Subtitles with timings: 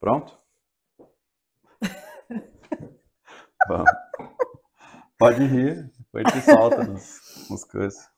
[0.00, 0.36] Pronto?
[3.68, 3.90] Vamos.
[5.18, 8.08] Pode rir, depois te solta nos, nos coisas.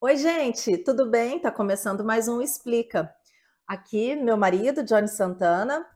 [0.00, 1.38] Oi, gente, tudo bem?
[1.38, 3.14] Tá começando mais um Explica.
[3.66, 5.86] Aqui, meu marido, Johnny Santana.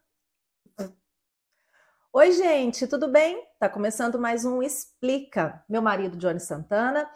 [2.13, 3.43] Oi, gente, tudo bem?
[3.59, 5.65] Tá começando mais um Explica.
[5.67, 7.11] Meu marido, Johnny Santana.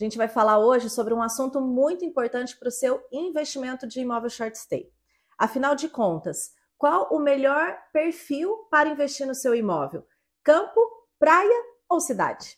[0.00, 3.98] A gente vai falar hoje sobre um assunto muito importante para o seu investimento de
[3.98, 4.88] imóvel short stay.
[5.36, 10.06] Afinal de contas, qual o melhor perfil para investir no seu imóvel?
[10.44, 10.80] Campo,
[11.18, 12.56] praia ou cidade?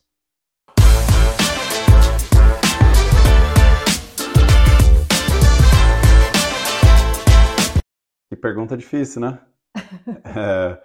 [8.28, 9.46] Que pergunta difícil, né?
[10.36, 10.82] é,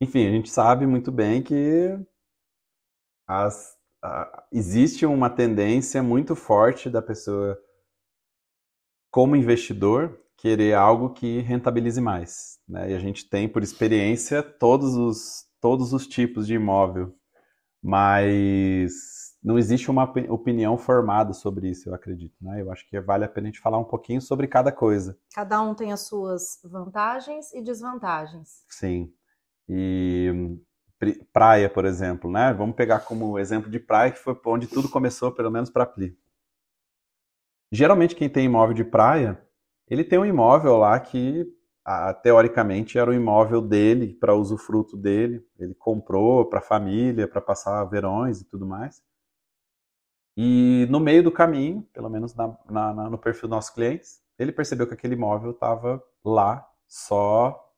[0.00, 1.94] enfim, a gente sabe muito bem que
[3.28, 3.78] as,
[4.52, 7.58] existe uma tendência muito forte da pessoa,
[9.10, 12.58] como investidor, querer algo que rentabilize mais.
[12.66, 12.92] Né?
[12.92, 17.14] E a gente tem, por experiência, todos os, todos os tipos de imóvel,
[17.82, 22.34] mas não existe uma opinião formada sobre isso, eu acredito.
[22.40, 22.62] Né?
[22.62, 25.18] Eu acho que vale a pena a gente falar um pouquinho sobre cada coisa.
[25.34, 28.64] Cada um tem as suas vantagens e desvantagens.
[28.68, 29.12] Sim.
[29.68, 30.58] E
[31.32, 32.52] praia, por exemplo, né?
[32.52, 36.16] Vamos pegar como exemplo de praia, que foi onde tudo começou, pelo menos para Pli.
[37.72, 39.40] Geralmente, quem tem imóvel de praia,
[39.88, 41.46] ele tem um imóvel lá que,
[42.22, 45.44] teoricamente, era o imóvel dele, para usufruto dele.
[45.58, 49.02] Ele comprou para a família, para passar verões e tudo mais.
[50.36, 54.52] E no meio do caminho, pelo menos na, na, no perfil dos nossos clientes, ele
[54.52, 57.69] percebeu que aquele imóvel estava lá só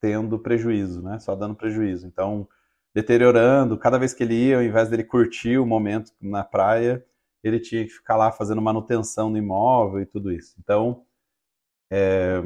[0.00, 1.18] tendo prejuízo, né?
[1.18, 2.06] Só dando prejuízo.
[2.06, 2.48] Então,
[2.94, 7.04] deteriorando, cada vez que ele ia, ao invés dele curtir o momento na praia,
[7.42, 10.56] ele tinha que ficar lá fazendo manutenção no imóvel e tudo isso.
[10.58, 11.04] Então,
[11.90, 12.42] é,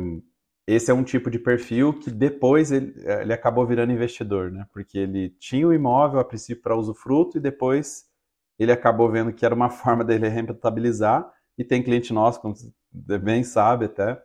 [0.67, 4.67] esse é um tipo de perfil que depois ele, ele acabou virando investidor, né?
[4.73, 8.07] Porque ele tinha o imóvel a princípio para usufruto e depois
[8.59, 12.55] ele acabou vendo que era uma forma dele rentabilizar, e tem cliente nosso, como
[12.91, 14.21] bem sabe até,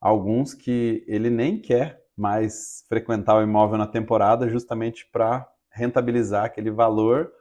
[0.00, 6.70] alguns que ele nem quer mais frequentar o imóvel na temporada justamente para rentabilizar aquele
[6.70, 7.32] valor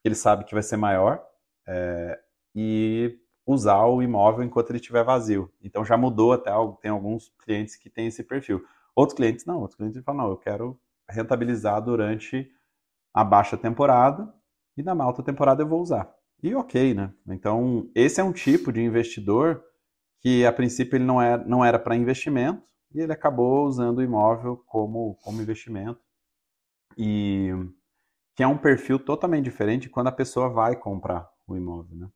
[0.00, 1.22] que ele sabe que vai ser maior
[1.66, 2.18] é,
[2.54, 5.50] e usar o imóvel enquanto ele estiver vazio.
[5.62, 6.50] Então já mudou até,
[6.82, 8.62] tem alguns clientes que têm esse perfil.
[8.94, 10.78] Outros clientes não, outros clientes falam, não, eu quero
[11.08, 12.50] rentabilizar durante
[13.14, 14.32] a baixa temporada
[14.76, 16.12] e na alta temporada eu vou usar.
[16.42, 17.12] E ok, né?
[17.26, 19.64] Então, esse é um tipo de investidor
[20.20, 22.62] que a princípio ele não era, não era para investimento
[22.92, 26.00] e ele acabou usando o imóvel como, como investimento.
[26.96, 27.50] E
[28.34, 32.08] que é um perfil totalmente diferente quando a pessoa vai comprar o imóvel, né?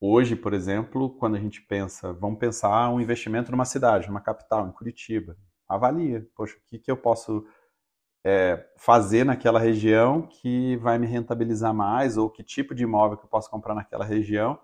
[0.00, 4.68] Hoje, por exemplo, quando a gente pensa, vamos pensar um investimento numa cidade, numa capital,
[4.68, 5.36] em Curitiba.
[5.68, 7.44] Avalia, poxa, o que, que eu posso
[8.24, 13.24] é, fazer naquela região que vai me rentabilizar mais, ou que tipo de imóvel que
[13.24, 14.58] eu posso comprar naquela região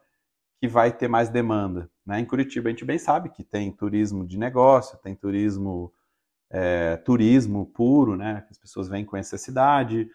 [0.64, 1.90] que vai ter mais demanda.
[2.06, 2.20] Né?
[2.20, 5.92] Em Curitiba a gente bem sabe que tem turismo de negócio, tem turismo
[6.50, 8.46] é, turismo puro, né?
[8.50, 10.08] as pessoas vêm conhecer a cidade,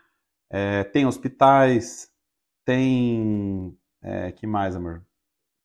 [0.49, 2.11] é, tem hospitais,
[2.65, 5.03] tem é, que mais, amor?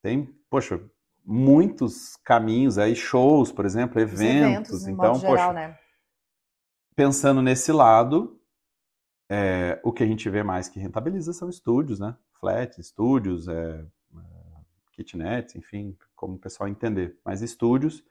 [0.03, 0.79] Tem, poxa,
[1.25, 4.83] muitos caminhos aí, shows, por exemplo, eventos.
[4.83, 5.79] eventos então, poxa, geral, né?
[6.95, 8.39] pensando nesse lado,
[9.31, 12.15] é, o que a gente vê mais que rentabiliza são estúdios, né?
[12.39, 13.87] Flat, estúdios, é,
[14.95, 17.19] kitnets, enfim, como o pessoal entender.
[17.25, 18.05] Mas estúdios,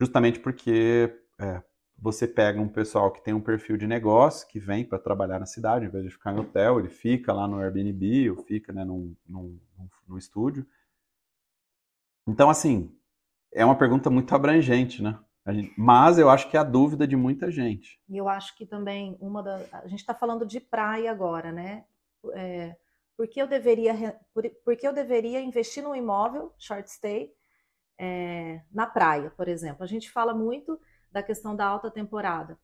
[0.00, 1.62] justamente porque é,
[1.98, 5.46] você pega um pessoal que tem um perfil de negócio, que vem para trabalhar na
[5.46, 8.84] cidade, em vez de ficar em hotel, ele fica lá no Airbnb ou fica né,
[8.84, 9.58] num, num,
[10.06, 10.66] num estúdio.
[12.26, 12.94] Então, assim,
[13.52, 15.18] é uma pergunta muito abrangente, né?
[15.76, 18.00] Mas eu acho que é a dúvida de muita gente.
[18.08, 19.64] E eu acho que também uma da.
[19.72, 21.84] A gente está falando de praia agora, né?
[22.34, 22.76] É,
[23.16, 27.32] por, que eu deveria, por, por eu deveria investir num imóvel, short stay,
[27.98, 29.82] é, na praia, por exemplo?
[29.82, 30.78] A gente fala muito
[31.10, 32.58] da questão da alta temporada.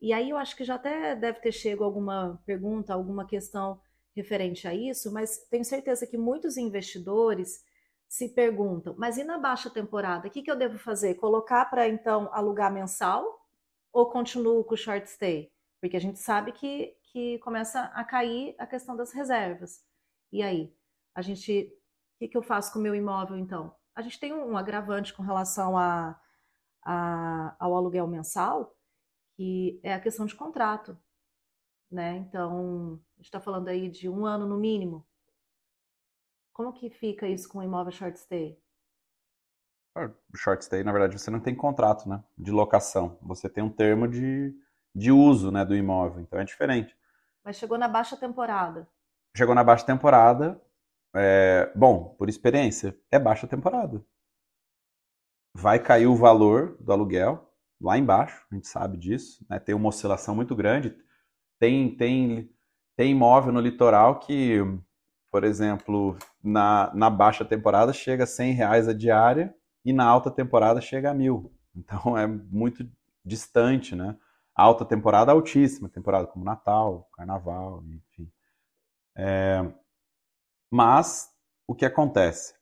[0.00, 3.80] E aí eu acho que já até deve ter chego alguma pergunta, alguma questão
[4.14, 7.62] referente a isso, mas tenho certeza que muitos investidores
[8.08, 10.28] se perguntam, mas e na baixa temporada?
[10.28, 11.14] O que, que eu devo fazer?
[11.14, 13.24] Colocar para então alugar mensal
[13.92, 15.50] ou continuo com o short stay?
[15.80, 19.82] Porque a gente sabe que, que começa a cair a questão das reservas.
[20.30, 20.76] E aí?
[21.14, 21.72] A gente.
[22.14, 23.74] O que, que eu faço com o meu imóvel então?
[23.94, 26.20] A gente tem um agravante com relação a,
[26.84, 28.76] a, ao aluguel mensal,
[29.34, 30.98] que é a questão de contrato.
[31.90, 32.18] Né?
[32.18, 35.06] Então, a gente está falando aí de um ano no mínimo
[36.52, 38.58] como que fica isso com o imóvel short stay?
[40.34, 42.22] Short stay, na verdade, você não tem contrato, né?
[42.36, 43.18] De locação.
[43.22, 44.54] Você tem um termo de,
[44.94, 46.22] de uso, né, do imóvel.
[46.22, 46.96] Então é diferente.
[47.46, 48.88] Mas chegou na baixa temporada.
[49.36, 50.60] Chegou na baixa temporada.
[51.14, 54.04] É, bom, por experiência, é baixa temporada.
[55.54, 57.48] Vai cair o valor do aluguel
[57.80, 59.46] lá embaixo, a gente sabe disso.
[59.48, 59.60] Né?
[59.60, 60.92] Tem uma oscilação muito grande.
[61.56, 62.50] Tem, tem,
[62.96, 64.58] tem imóvel no litoral que,
[65.30, 69.54] por exemplo, na, na baixa temporada chega a 100 reais a diária
[69.84, 71.52] e na alta temporada chega a mil.
[71.76, 72.84] Então é muito
[73.24, 74.16] distante, né?
[74.56, 78.32] Alta temporada altíssima, temporada como Natal, Carnaval, enfim.
[79.14, 79.60] É...
[80.70, 81.30] Mas
[81.66, 82.54] o que acontece?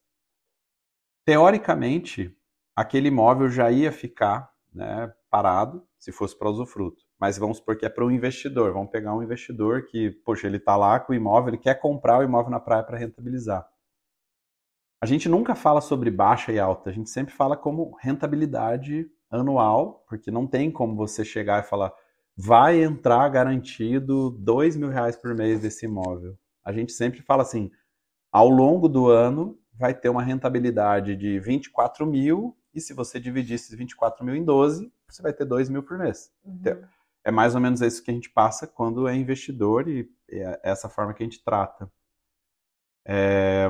[1.25, 2.37] Teoricamente,
[2.75, 7.05] aquele imóvel já ia ficar né, parado se fosse para usufruto.
[7.19, 8.73] Mas vamos supor que é para um investidor.
[8.73, 12.19] Vamos pegar um investidor que, poxa, ele está lá com o imóvel, ele quer comprar
[12.19, 13.67] o imóvel na praia para rentabilizar.
[15.01, 19.07] A gente nunca fala sobre baixa e alta, a gente sempre fala como rentabilidade
[19.41, 21.93] anual, porque não tem como você chegar e falar
[22.37, 26.37] vai entrar garantido dois mil reais por mês desse imóvel.
[26.65, 27.71] A gente sempre fala assim,
[28.33, 33.55] ao longo do ano vai ter uma rentabilidade de 24 mil e se você dividir
[33.55, 36.33] esses 24 mil em 12, você vai ter 2 mil por mês.
[36.45, 36.57] Uhum.
[36.61, 36.89] Então,
[37.25, 40.89] é mais ou menos isso que a gente passa quando é investidor e é essa
[40.89, 41.91] forma que a gente trata.
[43.07, 43.69] É,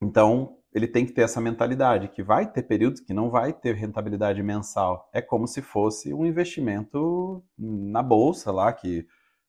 [0.00, 3.76] então, ele tem que ter essa mentalidade, que vai ter períodos que não vai ter
[3.76, 5.08] rentabilidade mensal.
[5.12, 9.06] É como se fosse um investimento na bolsa lá, que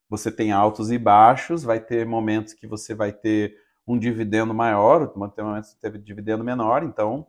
[0.07, 3.57] você tem altos e baixos, vai ter momentos que você vai ter
[3.87, 7.25] um dividendo maior, ter momentos que teve dividendo menor, então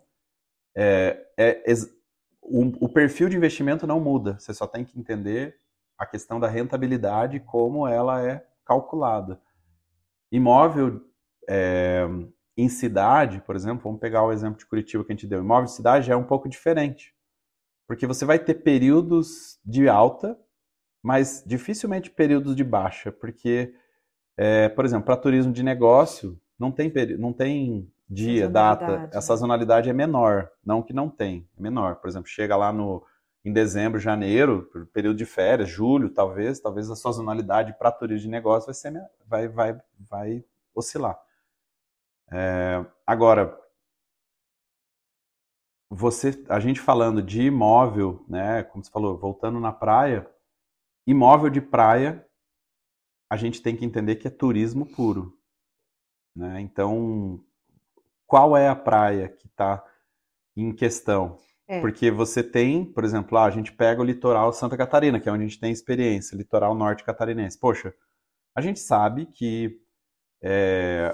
[0.77, 1.65] é, é,
[2.43, 5.57] o, o perfil de investimento não muda, você só tem que entender
[5.99, 9.41] a questão da rentabilidade, como ela é calculada.
[10.31, 11.01] Imóvel
[11.49, 12.07] é,
[12.57, 15.41] em cidade, por exemplo, vamos pegar o exemplo de Curitiba que a gente deu.
[15.41, 17.15] Imóvel de cidade é um pouco diferente.
[17.87, 20.39] Porque você vai ter períodos de alta,
[21.03, 23.13] mas dificilmente períodos de baixa.
[23.13, 23.75] Porque,
[24.37, 29.11] é, por exemplo, para turismo de negócio, não tem, não tem dia, data.
[29.13, 30.51] A sazonalidade é menor.
[30.65, 31.97] Não que não tem, é menor.
[31.97, 33.05] Por exemplo, chega lá no,
[33.45, 38.67] em dezembro, janeiro, período de férias, julho, talvez, talvez a sazonalidade para turismo de negócio
[38.67, 38.93] vai, ser,
[39.27, 40.45] vai, vai, vai
[40.75, 41.17] oscilar.
[42.31, 43.59] É, agora,
[45.89, 50.29] você, a gente falando de imóvel, né, como você falou, voltando na praia,
[51.07, 52.27] imóvel de praia,
[53.31, 55.39] a gente tem que entender que é turismo puro.
[56.35, 56.61] Né?
[56.61, 57.43] Então,
[58.27, 59.85] qual é a praia que está
[60.57, 61.39] em questão?
[61.69, 61.81] É.
[61.81, 65.33] Porque você tem, por exemplo, lá, a gente pega o litoral Santa Catarina, que é
[65.33, 67.59] onde a gente tem experiência, litoral norte catarinense.
[67.59, 67.95] Poxa,
[68.55, 69.81] a gente sabe que
[70.43, 71.13] é,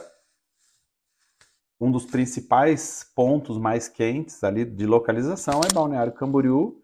[1.83, 6.81] um dos principais pontos mais quentes ali de localização é Balneário Camboriú,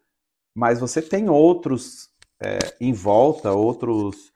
[0.52, 2.08] mas você tem outros
[2.42, 4.32] é, em volta, outros,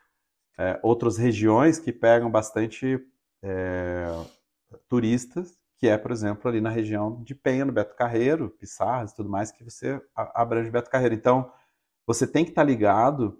[0.56, 3.04] é, outras regiões que pegam bastante
[3.42, 4.06] é,
[4.88, 9.16] turistas, que é, por exemplo, ali na região de Penha, no Beto Carreiro, Pissarras e
[9.16, 11.16] tudo mais, que você abrange Beto Carreiro.
[11.16, 11.52] Então,
[12.06, 13.36] você tem que estar ligado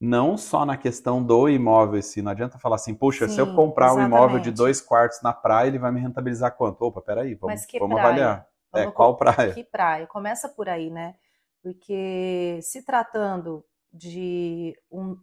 [0.00, 3.54] não só na questão do imóvel se não adianta falar assim, puxa, Sim, se eu
[3.54, 4.12] comprar exatamente.
[4.12, 6.82] um imóvel de dois quartos na praia, ele vai me rentabilizar quanto?
[6.82, 8.46] Opa, peraí, vamos, vamos avaliar.
[8.74, 9.54] É, vamos, é, qual praia?
[9.54, 10.06] Que praia?
[10.06, 11.14] Começa por aí, né?
[11.62, 15.16] Porque se tratando de um.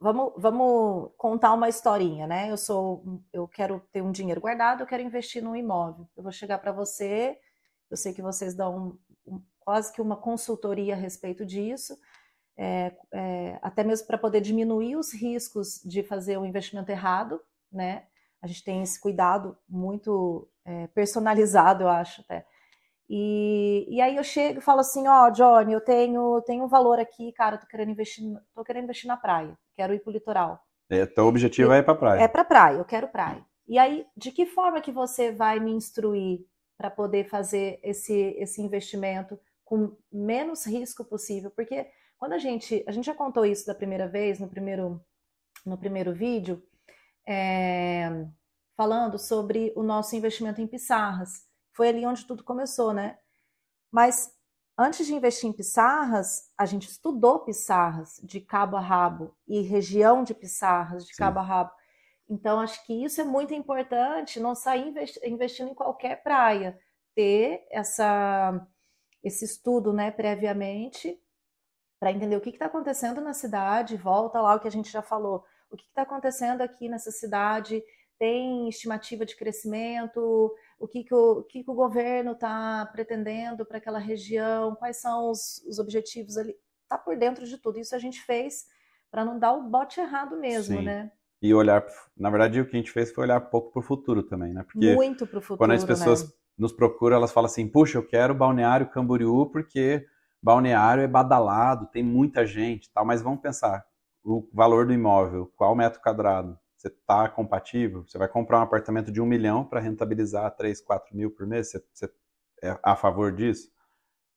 [0.00, 2.48] Vamos, vamos contar uma historinha, né?
[2.48, 6.08] Eu sou, eu quero ter um dinheiro guardado, eu quero investir num imóvel.
[6.16, 7.36] Eu vou chegar para você,
[7.90, 11.98] eu sei que vocês dão um, um, quase que uma consultoria a respeito disso
[12.58, 17.40] é, é, até mesmo para poder diminuir os riscos de fazer o um investimento errado,
[17.72, 18.04] né?
[18.42, 22.44] A gente tem esse cuidado muito é, personalizado, eu acho até.
[23.08, 26.68] E, e aí eu chego e falo assim, ó, oh, Johnny, eu tenho, tenho um
[26.68, 28.24] valor aqui, cara, tô querendo investir,
[28.54, 30.60] tô querendo investir na praia, quero ir pro litoral.
[30.90, 32.20] É, teu objetivo e, é ir pra praia.
[32.20, 33.44] É pra praia, eu quero praia.
[33.66, 36.40] E aí, de que forma que você vai me instruir
[36.76, 41.50] para poder fazer esse, esse investimento com menos risco possível?
[41.50, 41.86] Porque
[42.18, 45.00] quando a gente, a gente já contou isso da primeira vez, no primeiro,
[45.64, 46.62] no primeiro vídeo,
[47.26, 48.26] é,
[48.76, 51.46] falando sobre o nosso investimento em pissarras.
[51.72, 53.18] Foi ali onde tudo começou, né?
[53.90, 54.34] Mas
[54.76, 60.24] antes de investir em pissarras, a gente estudou pissarras de cabo a rabo e região
[60.24, 61.22] de pissarras de Sim.
[61.22, 61.70] cabo a rabo.
[62.28, 64.92] Então, acho que isso é muito importante, não sair
[65.24, 66.78] investindo em qualquer praia,
[67.14, 68.66] ter essa,
[69.22, 71.18] esse estudo né, previamente
[71.98, 75.02] para entender o que está acontecendo na cidade, volta lá o que a gente já
[75.02, 77.82] falou, o que está acontecendo aqui nessa cidade,
[78.18, 83.78] tem estimativa de crescimento, o que, que, o, que, que o governo está pretendendo para
[83.78, 86.54] aquela região, quais são os, os objetivos ali.
[86.82, 87.78] Está por dentro de tudo.
[87.78, 88.66] Isso a gente fez
[89.10, 90.84] para não dar o bote errado mesmo, Sim.
[90.84, 91.10] né?
[91.40, 91.86] E olhar,
[92.16, 94.52] na verdade, o que a gente fez foi olhar um pouco para o futuro também,
[94.52, 94.64] né?
[94.64, 95.58] Porque Muito para o futuro.
[95.58, 96.30] Quando as pessoas né?
[96.58, 100.04] nos procuram, elas falam assim: puxa, eu quero Balneário Camboriú porque
[100.48, 103.04] Balneário é badalado, tem muita gente, tal.
[103.04, 103.84] Mas vamos pensar
[104.24, 106.58] o valor do imóvel, qual metro quadrado?
[106.74, 108.02] Você está compatível?
[108.06, 111.70] Você vai comprar um apartamento de um milhão para rentabilizar 3, 4 mil por mês?
[111.70, 112.10] Você, você
[112.62, 113.70] é a favor disso?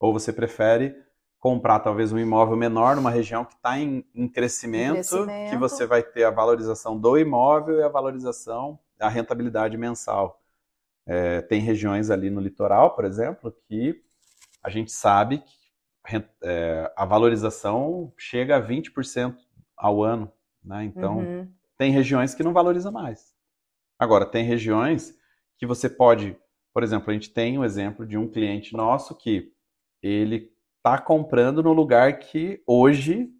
[0.01, 0.93] Ou você prefere
[1.39, 5.85] comprar talvez um imóvel menor numa região que está em, em crescimento, crescimento, que você
[5.85, 10.43] vai ter a valorização do imóvel e a valorização, a rentabilidade mensal.
[11.05, 14.03] É, tem regiões ali no litoral, por exemplo, que
[14.61, 15.60] a gente sabe que
[16.43, 19.35] é, a valorização chega a 20%
[19.77, 20.31] ao ano.
[20.63, 20.85] Né?
[20.85, 21.51] Então, uhum.
[21.81, 23.33] Tem regiões que não valoriza mais.
[23.97, 25.17] Agora, tem regiões
[25.57, 26.37] que você pode,
[26.71, 29.51] por exemplo, a gente tem um exemplo de um cliente nosso que
[29.99, 33.31] ele está comprando no lugar que hoje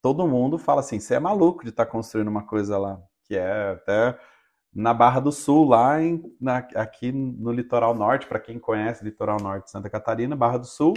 [0.00, 3.36] todo mundo fala assim, você é maluco de estar tá construindo uma coisa lá, que
[3.36, 4.18] é até
[4.72, 9.04] na Barra do Sul, lá em, na, aqui no litoral norte, para quem conhece o
[9.04, 10.94] litoral norte de Santa Catarina, Barra do Sul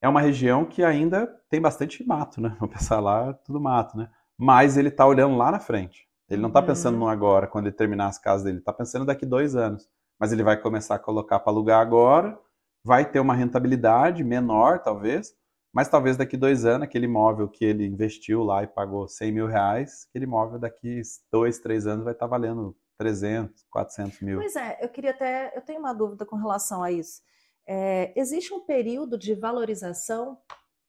[0.00, 2.56] é uma região que ainda tem bastante mato, né?
[2.60, 4.08] Vou pensar lá, tudo mato, né?
[4.38, 6.06] mas ele está olhando lá na frente.
[6.30, 7.00] Ele não está pensando uhum.
[7.00, 9.88] no agora, quando ele terminar as casas dele, ele está pensando daqui dois anos.
[10.20, 12.38] Mas ele vai começar a colocar para alugar agora,
[12.84, 15.34] vai ter uma rentabilidade menor, talvez,
[15.72, 19.46] mas talvez daqui dois anos, aquele imóvel que ele investiu lá e pagou 100 mil
[19.46, 21.00] reais, aquele imóvel daqui
[21.32, 24.38] dois, três anos vai estar tá valendo 300, 400 mil.
[24.38, 27.22] Pois é, eu queria até, eu tenho uma dúvida com relação a isso.
[27.70, 30.40] É, existe um período de valorização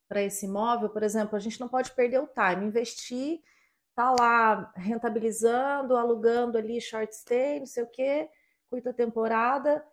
[0.07, 3.41] para esse imóvel, por exemplo, a gente não pode perder o time, investir,
[3.93, 8.29] tá lá rentabilizando, alugando ali short stay, não sei o quê,
[8.69, 9.85] curta temporada.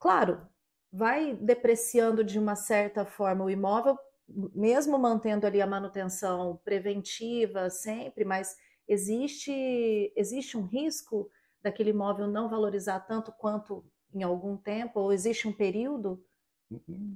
[0.00, 0.44] Claro,
[0.92, 3.96] vai depreciando de uma certa forma o imóvel,
[4.28, 8.56] mesmo mantendo ali a manutenção preventiva sempre, mas
[8.88, 11.30] existe existe um risco
[11.62, 13.84] daquele imóvel não valorizar tanto quanto
[14.14, 16.22] em algum tempo, ou existe um período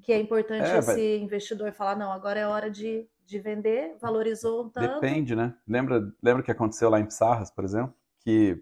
[0.03, 1.17] que é importante é, esse vai...
[1.17, 5.01] investidor falar, não, agora é hora de, de vender, valorizou um tanto.
[5.01, 5.55] Depende, né?
[5.67, 7.95] Lembra, lembra o que aconteceu lá em Pissarras, por exemplo?
[8.21, 8.61] Que,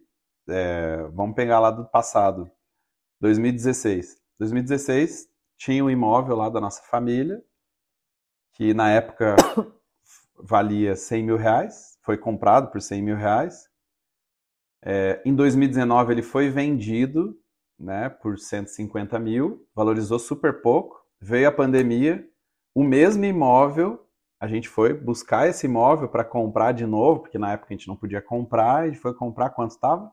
[0.48, 2.50] é, vamos pegar lá do passado,
[3.20, 4.20] 2016.
[4.38, 7.42] 2016 tinha um imóvel lá da nossa família,
[8.52, 9.36] que na época
[10.36, 13.70] valia 100 mil reais, foi comprado por 100 mil reais.
[14.84, 17.38] É, em 2019 ele foi vendido
[17.78, 21.00] né, por 150 mil, valorizou super pouco.
[21.20, 22.24] Veio a pandemia,
[22.74, 24.06] o mesmo imóvel,
[24.40, 27.86] a gente foi buscar esse imóvel para comprar de novo, porque na época a gente
[27.86, 30.12] não podia comprar, gente foi comprar quanto estava?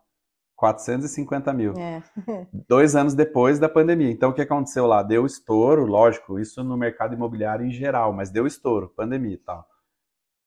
[0.55, 1.73] 450 mil.
[1.77, 2.03] É.
[2.67, 4.11] Dois anos depois da pandemia.
[4.11, 5.01] Então, o que aconteceu lá?
[5.01, 9.61] Deu estouro, lógico, isso no mercado imobiliário em geral, mas deu estouro, pandemia e tal.
[9.61, 9.65] O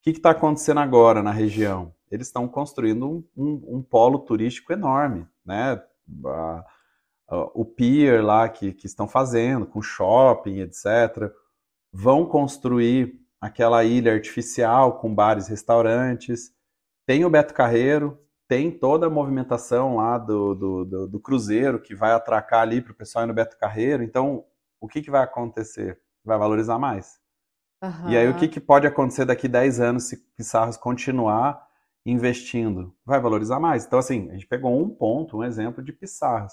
[0.03, 1.95] que está acontecendo agora na região?
[2.11, 5.83] Eles estão construindo um, um, um, polo turístico enorme, né?
[7.33, 11.33] A, o pier lá que, que estão fazendo, com shopping, etc.
[11.91, 16.53] Vão construir aquela ilha artificial com bares, restaurantes.
[17.07, 21.95] Tem o Beto Carreiro, tem toda a movimentação lá do, do, do, do cruzeiro que
[21.95, 24.03] vai atracar ali para o pessoal ir no Beto Carreiro.
[24.03, 24.45] Então,
[24.79, 25.99] o que, que vai acontecer?
[26.25, 27.19] Vai valorizar mais.
[27.83, 28.11] Uhum.
[28.11, 31.67] E aí, o que, que pode acontecer daqui 10 anos se Pissarros continuar
[32.07, 32.95] investindo?
[33.05, 33.85] Vai valorizar mais.
[33.87, 36.53] Então, assim, a gente pegou um ponto, um exemplo de Pissarros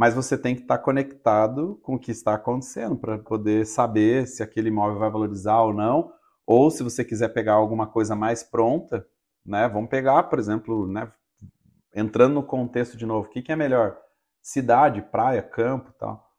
[0.00, 4.42] mas você tem que estar conectado com o que está acontecendo para poder saber se
[4.42, 6.10] aquele imóvel vai valorizar ou não,
[6.46, 9.06] ou se você quiser pegar alguma coisa mais pronta,
[9.44, 9.68] né?
[9.68, 11.12] Vamos pegar, por exemplo, né,
[11.94, 13.94] entrando no contexto de novo, o que, que é melhor?
[14.40, 16.32] Cidade, praia, campo, tal.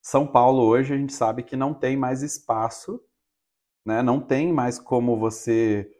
[0.00, 3.00] São Paulo hoje a gente sabe que não tem mais espaço,
[3.84, 4.02] né?
[4.04, 5.90] Não tem mais como você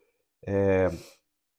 [0.46, 0.90] é,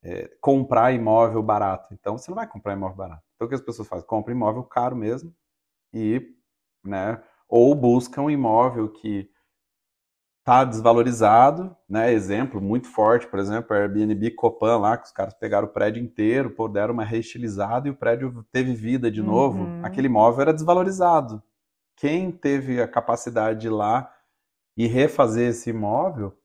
[0.02, 1.94] é, comprar imóvel barato.
[1.94, 3.25] Então você não vai comprar imóvel barato.
[3.36, 4.06] Então o que as pessoas fazem?
[4.08, 5.34] Compram imóvel caro mesmo
[5.94, 6.22] e,
[6.84, 9.30] né, ou buscam um imóvel que
[10.46, 12.14] está desvalorizado, né?
[12.14, 16.52] Exemplo muito forte, por exemplo, Airbnb Copan lá, que os caras pegaram o prédio inteiro,
[16.52, 19.64] pô, deram uma reestilizada e o prédio teve vida de novo.
[19.64, 19.84] Uhum.
[19.84, 21.42] Aquele imóvel era desvalorizado.
[21.96, 24.14] Quem teve a capacidade de ir lá
[24.78, 26.38] e refazer esse imóvel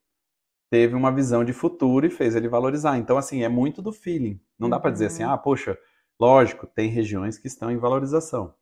[0.71, 2.97] teve uma visão de futuro e fez ele valorizar.
[2.97, 4.41] Então, assim, é muito do feeling.
[4.59, 5.31] Não dá para dizer assim, uhum.
[5.31, 5.77] ah, poxa,
[6.21, 8.55] lógico, tem regiões que estão em valorização.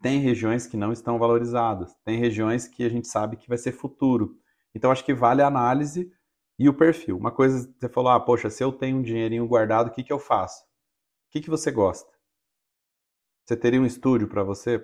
[0.00, 1.94] Tem regiões que não estão valorizadas.
[2.04, 4.38] Tem regiões que a gente sabe que vai ser futuro.
[4.74, 6.10] Então, acho que vale a análise
[6.58, 7.16] e o perfil.
[7.16, 10.12] Uma coisa, você falou, ah, poxa, se eu tenho um dinheirinho guardado, o que, que
[10.12, 10.62] eu faço?
[10.62, 12.10] O que, que você gosta?
[13.44, 14.78] Você teria um estúdio para você?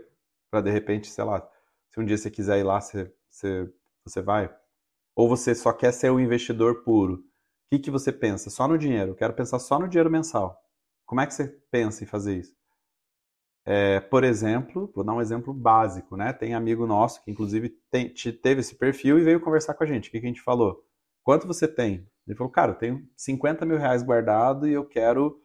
[0.51, 1.49] Para de repente, sei lá,
[1.91, 3.73] se um dia você quiser ir lá, você, você,
[4.05, 4.55] você vai?
[5.15, 7.15] Ou você só quer ser um investidor puro?
[7.15, 7.23] O
[7.71, 8.51] que, que você pensa?
[8.51, 9.13] Só no dinheiro.
[9.13, 10.64] Eu quero pensar só no dinheiro mensal.
[11.07, 12.55] Como é que você pensa em fazer isso?
[13.67, 16.33] É, por exemplo, vou dar um exemplo básico, né?
[16.33, 20.09] Tem amigo nosso que, inclusive, tem, teve esse perfil e veio conversar com a gente.
[20.09, 20.85] O que, que a gente falou?
[21.23, 22.07] Quanto você tem?
[22.27, 25.43] Ele falou, cara, eu tenho 50 mil reais guardado e eu quero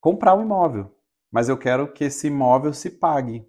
[0.00, 0.98] comprar um imóvel
[1.30, 3.46] mas eu quero que esse imóvel se pague.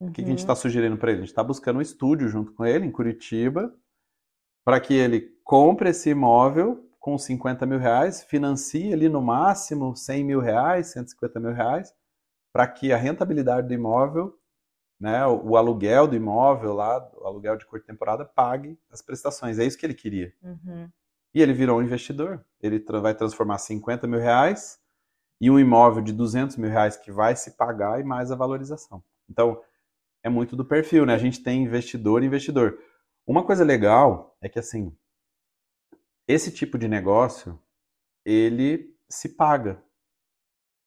[0.00, 0.08] Uhum.
[0.08, 0.58] O que a gente está uhum.
[0.58, 1.18] sugerindo para ele?
[1.18, 3.74] A gente está buscando um estúdio junto com ele, em Curitiba,
[4.64, 10.24] para que ele compre esse imóvel com 50 mil reais, financie ali no máximo 100
[10.24, 11.94] mil reais, 150 mil reais,
[12.52, 14.34] para que a rentabilidade do imóvel,
[15.00, 19.58] né, o, aluguel do imóvel lá, o aluguel de curta temporada, pague as prestações.
[19.58, 20.32] É isso que ele queria.
[20.42, 20.90] Uhum.
[21.32, 22.44] E ele virou um investidor.
[22.60, 24.80] Ele vai transformar 50 mil reais
[25.40, 29.02] e um imóvel de 200 mil reais que vai se pagar e mais a valorização.
[29.30, 29.62] Então,
[30.22, 31.14] é muito do perfil, né?
[31.14, 32.78] A gente tem investidor e investidor.
[33.24, 34.92] Uma coisa legal é que, assim,
[36.28, 37.58] esse tipo de negócio,
[38.24, 39.82] ele se paga.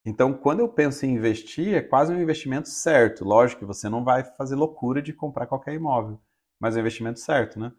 [0.05, 3.25] Então, quando eu penso em investir, é quase um investimento certo.
[3.25, 6.19] Lógico que você não vai fazer loucura de comprar qualquer imóvel,
[6.59, 7.71] mas é um investimento certo, né?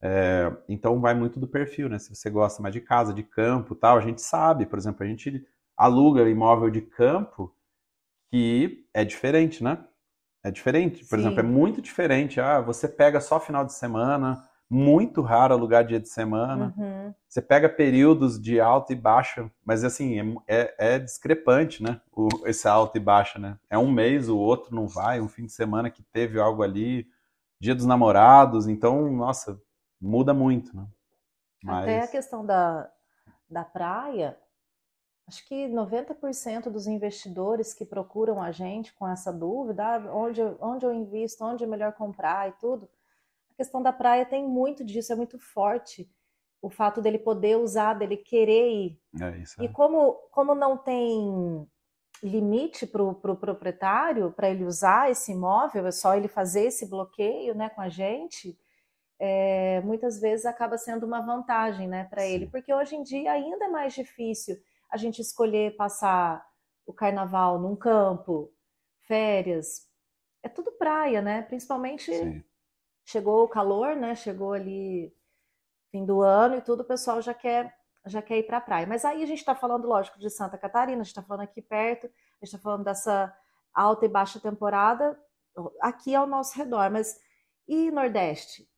[0.00, 1.98] É, então, vai muito do perfil, né?
[1.98, 5.06] Se você gosta mais de casa, de campo tal, a gente sabe, por exemplo, a
[5.08, 7.54] gente aluga imóvel de campo
[8.30, 9.84] que é diferente, né?
[10.44, 11.04] É diferente.
[11.04, 11.26] Por Sim.
[11.26, 12.40] exemplo, é muito diferente.
[12.40, 16.72] Ah, você pega só final de semana, muito raro alugar dia de semana.
[16.78, 17.12] Uhum.
[17.28, 22.00] Você pega períodos de alta e baixa, mas assim, é, é, é discrepante, né?
[22.10, 23.58] O, esse alta e baixa, né?
[23.68, 27.06] É um mês, o outro não vai, um fim de semana que teve algo ali,
[27.60, 29.60] dia dos namorados, então, nossa,
[30.00, 30.86] muda muito, né?
[31.62, 31.82] Mas...
[31.82, 32.90] Até a questão da,
[33.50, 34.38] da praia,
[35.28, 40.86] acho que 90% dos investidores que procuram a gente com essa dúvida, ah, onde, onde
[40.86, 42.88] eu invisto, onde é melhor comprar e tudo,
[43.52, 46.10] a questão da praia tem muito disso, é muito forte
[46.60, 49.00] o fato dele poder usar, dele querer ir.
[49.20, 49.64] É isso, é.
[49.64, 51.66] E como, como não tem
[52.22, 56.88] limite para o pro proprietário, para ele usar esse imóvel, é só ele fazer esse
[56.88, 58.56] bloqueio né, com a gente,
[59.18, 63.64] é, muitas vezes acaba sendo uma vantagem né, para ele, porque hoje em dia ainda
[63.64, 64.56] é mais difícil
[64.88, 66.46] a gente escolher passar
[66.86, 68.52] o carnaval num campo,
[69.00, 69.88] férias,
[70.42, 71.42] é tudo praia, né?
[71.42, 72.44] Principalmente Sim.
[73.04, 74.14] Chegou o calor, né?
[74.14, 75.12] Chegou ali
[75.90, 77.74] fim do ano e tudo, o pessoal já quer
[78.06, 78.86] já quer ir para a praia.
[78.86, 81.62] Mas aí a gente está falando, lógico, de Santa Catarina, a gente está falando aqui
[81.62, 83.32] perto, a gente está falando dessa
[83.72, 85.16] alta e baixa temporada
[85.80, 86.90] aqui ao nosso redor.
[86.90, 87.16] Mas
[87.68, 88.68] e Nordeste?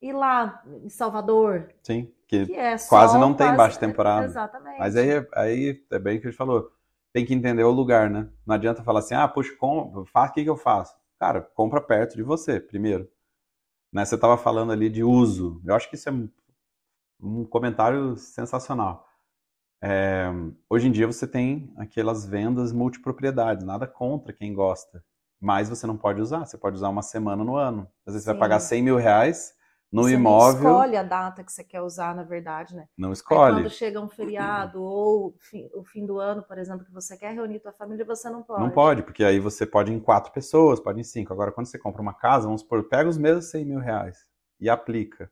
[0.00, 1.74] E lá em Salvador?
[1.82, 4.26] Sim que, que é quase não tem baixa temporada.
[4.26, 4.78] Exatamente.
[4.78, 6.70] Mas aí, aí é bem o que a gente falou.
[7.10, 8.28] Tem que entender o lugar, né?
[8.46, 10.04] Não adianta falar assim, ah, puxa, com...
[10.12, 10.94] faz, o que, que eu faço?
[11.18, 13.10] Cara, compra perto de você, primeiro.
[13.92, 14.04] Né?
[14.04, 15.60] Você estava falando ali de uso.
[15.64, 16.12] Eu acho que isso é
[17.20, 19.06] um comentário sensacional.
[19.82, 20.26] É,
[20.68, 25.04] hoje em dia você tem aquelas vendas multipropriedades, nada contra quem gosta.
[25.40, 27.88] Mas você não pode usar, você pode usar uma semana no ano.
[28.06, 28.30] Às vezes Sim.
[28.30, 29.54] você vai pagar 100 mil reais
[29.90, 30.62] no você imóvel.
[30.62, 32.86] Não escolhe a data que você quer usar, na verdade, né?
[32.96, 33.56] Não escolhe.
[33.56, 35.34] Aí quando chega um feriado ou
[35.74, 38.62] o fim do ano, por exemplo, que você quer reunir tua família, você não pode.
[38.62, 41.32] Não pode, porque aí você pode ir em quatro pessoas, pode ir em cinco.
[41.32, 44.18] Agora, quando você compra uma casa, vamos supor, pega os mesmos 100 mil reais
[44.60, 45.30] e aplica.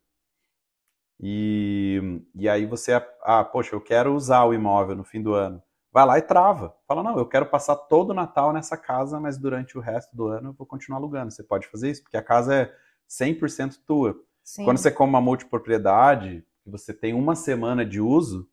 [1.21, 2.93] E, e aí você,
[3.23, 5.63] ah, poxa, eu quero usar o imóvel no fim do ano.
[5.93, 6.77] Vai lá e trava.
[6.87, 10.27] Fala, não, eu quero passar todo o Natal nessa casa, mas durante o resto do
[10.27, 11.31] ano eu vou continuar alugando.
[11.31, 12.75] Você pode fazer isso, porque a casa é
[13.09, 14.15] 100% tua.
[14.47, 14.65] Sim.
[14.65, 18.49] Quando você come uma multipropriedade, você tem uma semana de uso,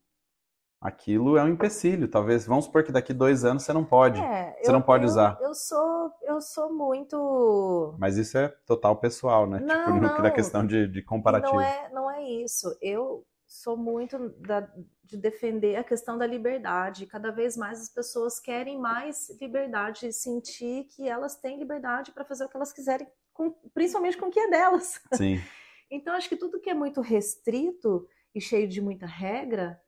[0.81, 2.07] aquilo é um empecilho.
[2.07, 4.19] Talvez, vamos supor que daqui dois anos você não pode.
[4.19, 5.37] É, você eu, não pode eu, usar.
[5.39, 7.95] Eu sou, eu sou muito.
[7.99, 9.59] Mas isso é total pessoal, né?
[9.59, 10.21] Não, tipo, não.
[10.23, 11.53] da questão de, de comparativo.
[11.53, 12.75] Não é, não é isso.
[12.81, 14.67] Eu sou muito da,
[15.03, 17.05] de defender a questão da liberdade.
[17.05, 22.45] Cada vez mais as pessoas querem mais liberdade, sentir que elas têm liberdade para fazer
[22.45, 24.99] o que elas quiserem, com, principalmente com o que é delas.
[25.13, 25.39] Sim.
[25.93, 29.79] Então, acho que tudo que é muito restrito e cheio de muita regra,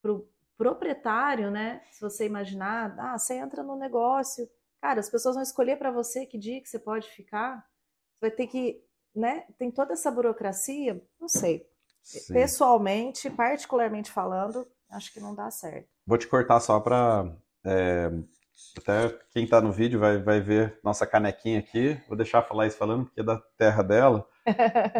[0.00, 1.82] para o proprietário, né?
[1.90, 4.48] Se você imaginar, ah, você entra no negócio,
[4.80, 7.58] cara, as pessoas vão escolher para você que dia que você pode ficar.
[8.14, 8.82] Você vai ter que,
[9.14, 9.44] né?
[9.58, 11.68] Tem toda essa burocracia, não sei.
[12.02, 12.32] Sim.
[12.32, 15.88] Pessoalmente, particularmente falando, acho que não dá certo.
[16.06, 18.10] Vou te cortar só para é,
[18.78, 22.00] até quem está no vídeo vai, vai ver nossa canequinha aqui.
[22.08, 24.26] Vou deixar falar isso falando, porque é da terra dela.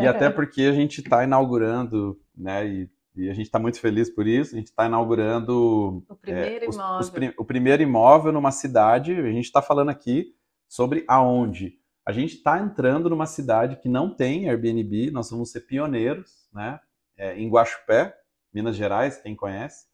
[0.01, 2.67] E até porque a gente está inaugurando, né?
[2.67, 4.55] E, e a gente está muito feliz por isso.
[4.55, 7.01] A gente está inaugurando o primeiro é, os, imóvel.
[7.01, 9.13] Os, o primeiro imóvel numa cidade.
[9.13, 10.35] A gente está falando aqui
[10.69, 11.79] sobre aonde.
[12.05, 15.11] A gente está entrando numa cidade que não tem Airbnb.
[15.11, 16.79] Nós vamos ser pioneiros, né?
[17.17, 18.15] É, em Guaxupé,
[18.53, 19.87] Minas Gerais, quem conhece.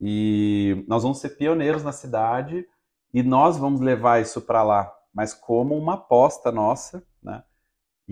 [0.00, 2.66] E nós vamos ser pioneiros na cidade
[3.12, 7.42] e nós vamos levar isso para lá, mas como uma aposta nossa, né?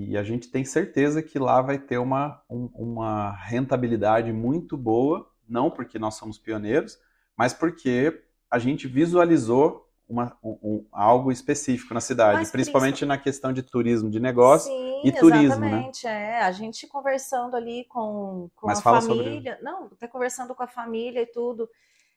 [0.07, 5.29] E a gente tem certeza que lá vai ter uma, um, uma rentabilidade muito boa,
[5.49, 6.97] não porque nós somos pioneiros,
[7.37, 13.53] mas porque a gente visualizou uma, um, algo específico na cidade, mas principalmente na questão
[13.53, 15.67] de turismo de negócio Sim, e turismo, né?
[15.67, 16.31] exatamente, né?
[16.31, 19.65] É, a gente conversando ali com, com a família, sobre...
[19.65, 21.69] não, até conversando com a família e tudo,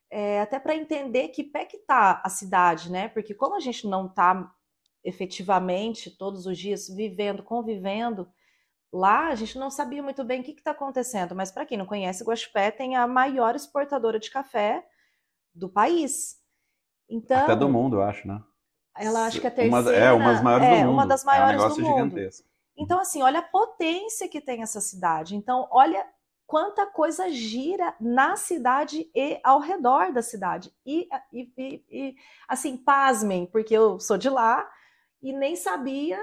[0.10, 3.10] é, até para entender que pé que tá a cidade, né?
[3.10, 4.54] Porque como a gente não está
[5.04, 8.32] efetivamente todos os dias vivendo, convivendo
[8.92, 11.36] lá, a gente não sabia muito bem o que está acontecendo.
[11.36, 14.86] Mas para quem não conhece, Guaxupé tem a maior exportadora de café
[15.54, 16.38] do país.
[17.10, 18.42] Então, Até do mundo, eu acho, né?
[18.98, 19.82] Ela acho que é a terceira.
[19.82, 20.94] Uma, é, uma das maiores é, do mundo.
[20.94, 22.10] Uma das maiores é um negócio do mundo.
[22.10, 22.48] gigantesco.
[22.78, 25.36] Então, assim, olha a potência que tem essa cidade.
[25.36, 26.06] Então, olha
[26.46, 30.74] quanta coisa gira na cidade e ao redor da cidade.
[30.86, 32.16] E, e, e, e
[32.48, 34.70] assim, pasmem, porque eu sou de lá,
[35.22, 36.20] e nem sabia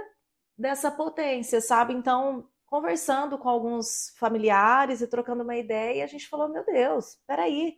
[0.56, 1.94] dessa potência, sabe?
[1.94, 7.76] Então, conversando com alguns familiares e trocando uma ideia, a gente falou: meu Deus, peraí.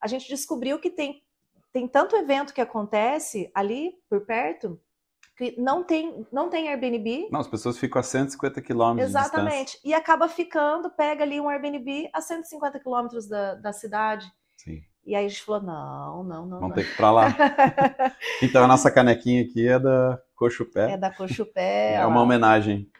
[0.00, 1.22] A gente descobriu que tem,
[1.72, 4.80] tem tanto evento que acontece ali por perto
[5.40, 7.28] que não tem, não tem Airbnb.
[7.30, 9.80] Não, as pessoas ficam a 150 quilômetros Exatamente.
[9.82, 14.30] E acaba ficando, pega ali um Airbnb a 150 quilômetros da, da cidade.
[14.58, 14.82] Sim.
[15.02, 16.60] E aí a gente falou: não, não, não.
[16.60, 16.72] Vamos não.
[16.72, 17.28] ter que ir pra lá.
[18.42, 20.92] então a nossa canequinha aqui é da Cochupé.
[20.92, 21.96] É da Cochupé.
[21.96, 22.90] É uma homenagem.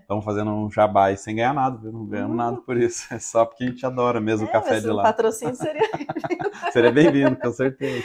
[0.00, 0.24] Estamos é...
[0.24, 1.92] fazendo um jabá sem ganhar nada, viu?
[1.92, 2.36] Não ganhamos uhum.
[2.36, 3.06] nada por isso.
[3.12, 5.02] É só porque a gente adora mesmo é, o café de lá.
[5.02, 6.72] O patrocínio seria bem-vindo.
[6.72, 8.02] seria bem-vindo, com certeza.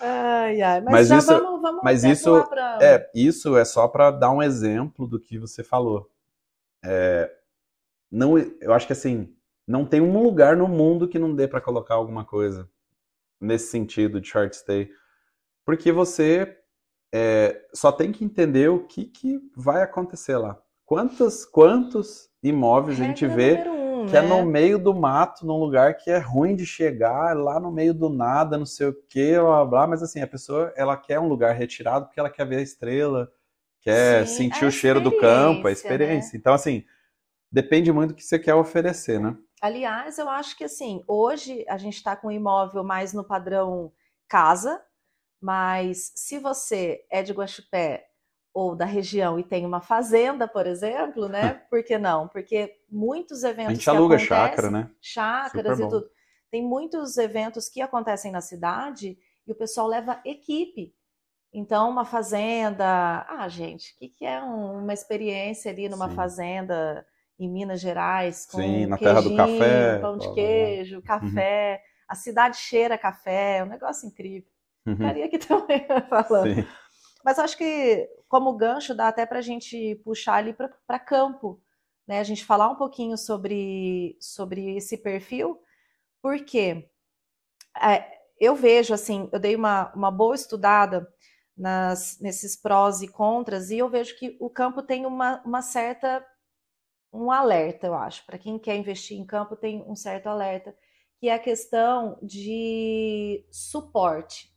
[0.00, 0.80] Ai, ai.
[0.80, 2.78] Mas, mas isso, vamos, vamos mas isso, pra...
[2.80, 6.10] é, isso é só para dar um exemplo do que você falou.
[6.82, 7.30] É,
[8.10, 9.30] não, eu acho que assim,
[9.66, 12.66] não tem um lugar no mundo que não dê para colocar alguma coisa
[13.38, 14.90] nesse sentido de short stay.
[15.66, 16.57] Porque você
[17.12, 20.58] é, só tem que entender o que, que vai acontecer lá.
[20.84, 24.18] Quantos, quantos imóveis a gente vê um, que né?
[24.18, 27.92] é no meio do mato, num lugar que é ruim de chegar, lá no meio
[27.92, 31.28] do nada, não sei o que, blá, blá, mas assim, a pessoa ela quer um
[31.28, 33.30] lugar retirado porque ela quer ver a estrela,
[33.80, 36.32] quer Sim, sentir o cheiro do campo, a experiência.
[36.32, 36.40] Né?
[36.40, 36.84] Então, assim,
[37.50, 39.36] depende muito do que você quer oferecer, né?
[39.60, 43.92] Aliás, eu acho que assim, hoje a gente está com o imóvel mais no padrão
[44.28, 44.80] casa,
[45.40, 48.08] mas se você é de Guaxupé
[48.52, 51.54] ou da região e tem uma fazenda, por exemplo, né?
[51.70, 52.26] Por que não?
[52.28, 53.72] Porque muitos eventos.
[53.72, 54.90] A gente aluga chácara, né?
[55.00, 56.10] Chácaras e tudo.
[56.50, 60.94] Tem muitos eventos que acontecem na cidade e o pessoal leva equipe.
[61.52, 63.24] Então, uma fazenda.
[63.28, 66.16] Ah, gente, o que, que é um, uma experiência ali numa Sim.
[66.16, 67.06] fazenda
[67.38, 68.46] em Minas Gerais?
[68.46, 69.98] Com Sim, na terra do café.
[69.98, 71.02] Pão de queijo, uhum.
[71.02, 71.74] café.
[71.74, 71.88] Uhum.
[72.08, 74.50] A cidade cheira café, é um negócio incrível.
[74.86, 74.94] Uhum.
[74.94, 76.54] Estaria aqui também falando.
[76.54, 76.66] Sim.
[77.24, 81.60] Mas acho que, como gancho, dá até para a gente puxar ali para campo,
[82.06, 82.20] né?
[82.20, 85.60] A gente falar um pouquinho sobre, sobre esse perfil,
[86.22, 86.88] porque
[87.80, 91.08] é, eu vejo, assim, eu dei uma, uma boa estudada
[91.56, 96.24] nas, nesses prós e contras, e eu vejo que o campo tem uma, uma certa.
[97.12, 98.24] um alerta, eu acho.
[98.26, 100.76] Para quem quer investir em campo, tem um certo alerta,
[101.18, 104.56] que é a questão de suporte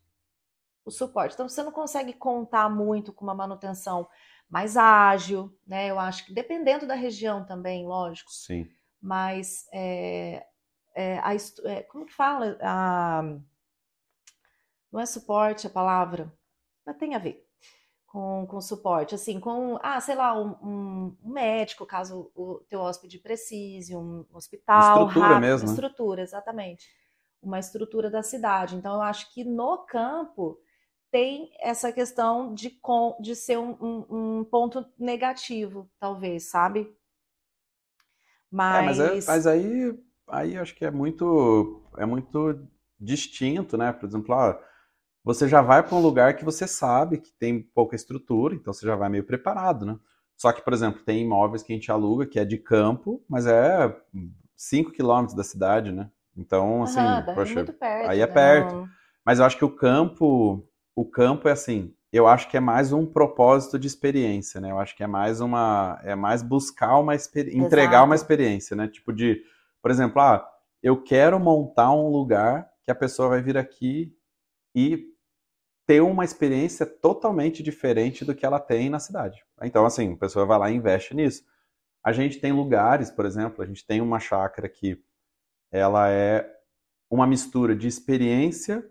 [0.86, 1.34] o suporte.
[1.34, 4.08] Então, você não consegue contar muito com uma manutenção
[4.50, 5.88] mais ágil, né?
[5.88, 8.32] Eu acho que dependendo da região também, lógico.
[8.32, 8.68] Sim.
[9.02, 10.46] Mas é,
[10.94, 12.58] é, a, é, como que fala?
[12.62, 13.24] A,
[14.92, 16.32] não é suporte a palavra,
[16.86, 17.48] mas tem a ver
[18.12, 23.18] com, com suporte, assim, com, ah, sei lá, um, um médico, caso o teu hóspede
[23.18, 25.74] precise, um hospital, estrutura rápido, mesmo, né?
[25.74, 26.90] estrutura, exatamente,
[27.42, 28.76] uma estrutura da cidade.
[28.76, 30.60] Então, eu acho que no campo
[31.12, 32.80] tem essa questão de,
[33.20, 36.90] de ser um, um, um ponto negativo, talvez, sabe?
[38.50, 42.68] Mas, é, mas, é, mas, aí, aí acho que é muito, é muito
[43.00, 43.92] distinto, né?
[43.92, 44.58] Por exemplo, ó,
[45.24, 48.86] você já vai para um lugar que você sabe que tem pouca estrutura, então você
[48.86, 49.98] já vai meio preparado, né?
[50.38, 53.46] Só que, por exemplo, tem imóveis que a gente aluga que é de campo, mas
[53.46, 53.96] é
[54.56, 56.10] 5 quilômetros da cidade, né?
[56.36, 58.34] Então, assim, uhum, poxa, perto, aí é né?
[58.34, 58.90] perto.
[59.26, 62.92] Mas eu acho que o campo, o campo é assim, eu acho que é mais
[62.92, 64.72] um propósito de experiência, né?
[64.72, 68.88] Eu acho que é mais uma, é mais buscar uma experiência, entregar uma experiência, né?
[68.88, 69.42] Tipo de,
[69.82, 70.46] Por exemplo, ah,
[70.84, 74.14] eu quero montar um lugar que a pessoa vai vir aqui
[74.76, 75.12] e
[75.88, 79.44] ter uma experiência totalmente diferente do que ela tem na cidade.
[79.62, 81.44] Então, assim, a pessoa vai lá e investe nisso.
[82.04, 85.02] A gente tem lugares, por exemplo, a gente tem uma chácara que
[85.72, 86.50] ela é
[87.10, 88.86] uma mistura de experiência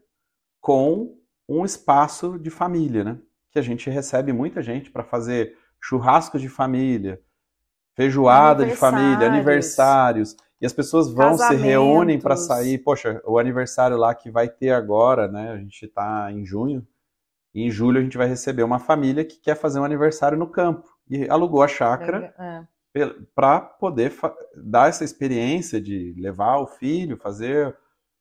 [0.60, 1.19] com
[1.50, 3.18] um espaço de família, né?
[3.50, 7.20] Que a gente recebe muita gente para fazer churrascos de família,
[7.96, 10.36] feijoada de família, aniversários.
[10.60, 12.78] E as pessoas vão, se reúnem para sair.
[12.78, 15.50] Poxa, o aniversário lá que vai ter agora, né?
[15.50, 16.86] A gente está em junho.
[17.52, 20.46] E em julho a gente vai receber uma família que quer fazer um aniversário no
[20.46, 20.88] campo.
[21.08, 22.32] E alugou a chácara
[22.94, 23.10] é.
[23.34, 24.12] para poder
[24.54, 27.76] dar essa experiência de levar o filho, fazer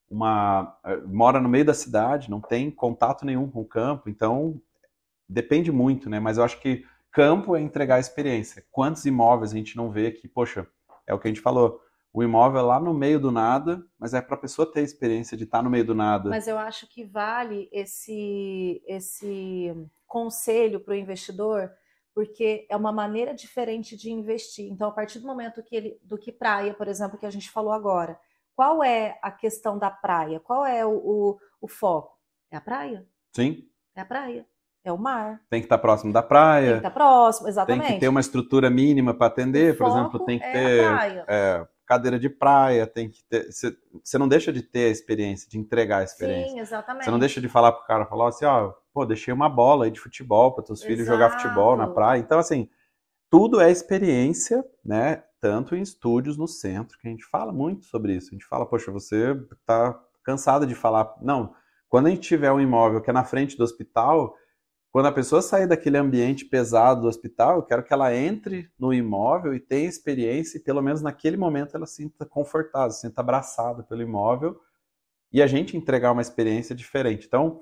[0.10, 0.78] uma.
[0.86, 4.10] Eh, mora no meio da cidade, não tem contato nenhum com o campo.
[4.10, 4.62] Então,
[5.28, 6.19] depende muito, né?
[6.19, 8.65] Mas eu acho que campo é entregar a experiência.
[8.72, 10.67] Quantos imóveis a gente não vê que, poxa,
[11.06, 14.13] é o que a gente falou o imóvel é lá no meio do nada, mas
[14.13, 16.30] é para a pessoa ter a experiência de estar tá no meio do nada.
[16.30, 19.74] Mas eu acho que vale esse, esse
[20.08, 21.72] conselho para o investidor,
[22.13, 24.72] porque é uma maneira diferente de investir.
[24.72, 27.52] Então, a partir do momento que ele, do que praia, por exemplo, que a gente
[27.52, 28.19] falou agora,
[28.60, 30.38] qual é a questão da praia?
[30.38, 32.12] Qual é o, o, o foco?
[32.52, 33.08] É a praia?
[33.34, 33.63] Sim.
[33.95, 34.45] É a praia.
[34.84, 35.39] É o mar.
[35.50, 36.63] Tem que estar tá próximo da praia.
[36.63, 37.86] Tem que estar tá próximo, exatamente.
[37.86, 41.67] Tem que ter uma estrutura mínima para atender, por exemplo, tem que é ter é,
[41.86, 43.48] cadeira de praia, tem que ter.
[43.50, 46.52] Você não deixa de ter a experiência, de entregar a experiência.
[46.52, 47.06] Sim, exatamente.
[47.06, 49.91] Você não deixa de falar pro cara, falar assim, ó, pô, deixei uma bola aí
[49.91, 50.91] de futebol para teus Exato.
[50.91, 52.19] filhos jogar futebol na praia.
[52.19, 52.69] Então, assim,
[53.30, 55.24] tudo é experiência, né?
[55.41, 58.30] Tanto em estúdios no centro, que a gente fala muito sobre isso.
[58.30, 61.15] A gente fala, poxa, você tá cansada de falar.
[61.21, 61.54] Não,
[61.88, 64.36] quando a gente tiver um imóvel que é na frente do hospital,
[64.91, 68.93] quando a pessoa sair daquele ambiente pesado do hospital, eu quero que ela entre no
[68.93, 74.02] imóvel e tenha experiência e pelo menos naquele momento ela sinta confortável, sinta abraçada pelo
[74.02, 74.60] imóvel
[75.32, 77.28] e a gente entregar uma experiência diferente.
[77.28, 77.62] Então,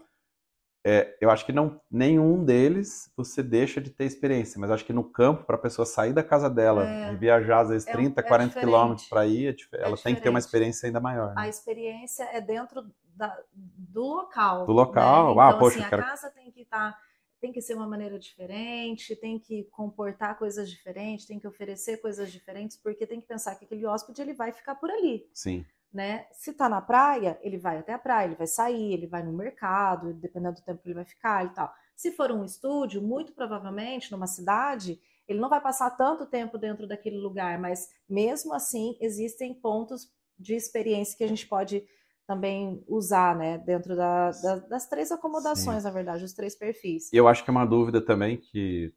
[0.89, 4.93] é, eu acho que não nenhum deles você deixa de ter experiência, mas acho que
[4.93, 8.21] no campo, para a pessoa sair da casa dela é, e viajar às vezes 30,
[8.21, 11.35] é, 40 é quilômetros para ir, é ela tem que ter uma experiência ainda maior.
[11.35, 11.41] Né?
[11.41, 14.65] A experiência é dentro da, do local.
[14.65, 15.31] Do local, né?
[15.33, 16.01] então, ah, poxa, assim, quero...
[16.01, 16.97] a casa tem que estar tá
[17.39, 22.31] tem que ser uma maneira diferente, tem que comportar coisas diferentes, tem que oferecer coisas
[22.31, 25.29] diferentes, porque tem que pensar que aquele hóspede ele vai ficar por ali.
[25.33, 25.63] Sim.
[25.93, 26.25] Né?
[26.31, 29.33] Se tá na praia, ele vai até a praia, ele vai sair, ele vai no
[29.33, 31.73] mercado, dependendo do tempo que ele vai ficar e tal.
[31.95, 36.87] Se for um estúdio, muito provavelmente numa cidade, ele não vai passar tanto tempo dentro
[36.87, 41.83] daquele lugar, mas mesmo assim existem pontos de experiência que a gente pode
[42.27, 45.87] também usar, né, dentro da, da, das três acomodações, Sim.
[45.87, 47.11] na verdade, os três perfis.
[47.11, 48.93] E eu acho que é uma dúvida também que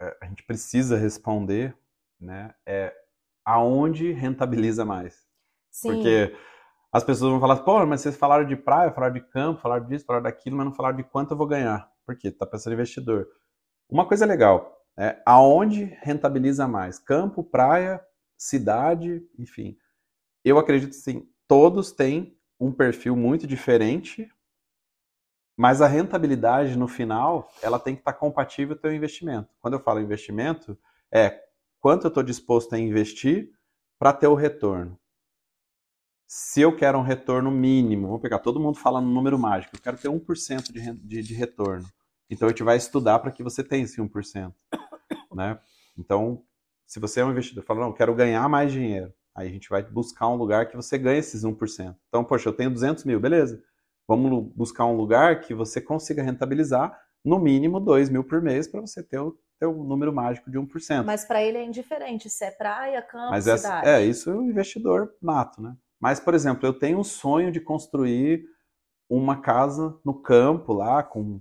[0.00, 1.76] é, a gente precisa responder,
[2.20, 2.92] né, é
[3.44, 5.21] aonde rentabiliza mais.
[5.72, 5.88] Sim.
[5.88, 6.36] Porque
[6.92, 10.04] as pessoas vão falar, pô, mas vocês falaram de praia, falaram de campo, falaram disso,
[10.04, 11.90] falaram daquilo, mas não falaram de quanto eu vou ganhar.
[12.06, 12.30] Por quê?
[12.30, 13.26] Tá pensando em investidor.
[13.88, 16.98] Uma coisa legal, é aonde rentabiliza mais?
[16.98, 18.00] Campo, praia,
[18.36, 19.76] cidade, enfim.
[20.44, 24.30] Eu acredito sim, todos têm um perfil muito diferente,
[25.56, 29.48] mas a rentabilidade no final, ela tem que estar compatível com o teu investimento.
[29.60, 30.78] Quando eu falo investimento,
[31.12, 31.40] é
[31.80, 33.50] quanto eu estou disposto a investir
[33.98, 34.98] para ter o retorno.
[36.34, 39.80] Se eu quero um retorno mínimo, vou pegar todo mundo falando no número mágico, eu
[39.82, 41.86] quero ter 1% de, de, de retorno.
[42.30, 44.50] Então a gente vai estudar para que você tenha esse 1%.
[45.34, 45.58] Né?
[45.98, 46.42] Então,
[46.86, 49.12] se você é um investidor, fala, não, eu quero ganhar mais dinheiro.
[49.34, 51.94] Aí a gente vai buscar um lugar que você ganhe esses 1%.
[52.08, 53.62] Então, poxa, eu tenho 200 mil, beleza.
[54.08, 58.80] Vamos buscar um lugar que você consiga rentabilizar no mínimo 2 mil por mês para
[58.80, 61.04] você ter o, ter número mágico de 1%.
[61.04, 63.86] Mas para ele é indiferente se é praia, campo, Mas cidade.
[63.86, 65.76] É, isso é um investidor nato, né?
[66.02, 68.44] Mas, por exemplo, eu tenho um sonho de construir
[69.08, 71.40] uma casa no campo lá, com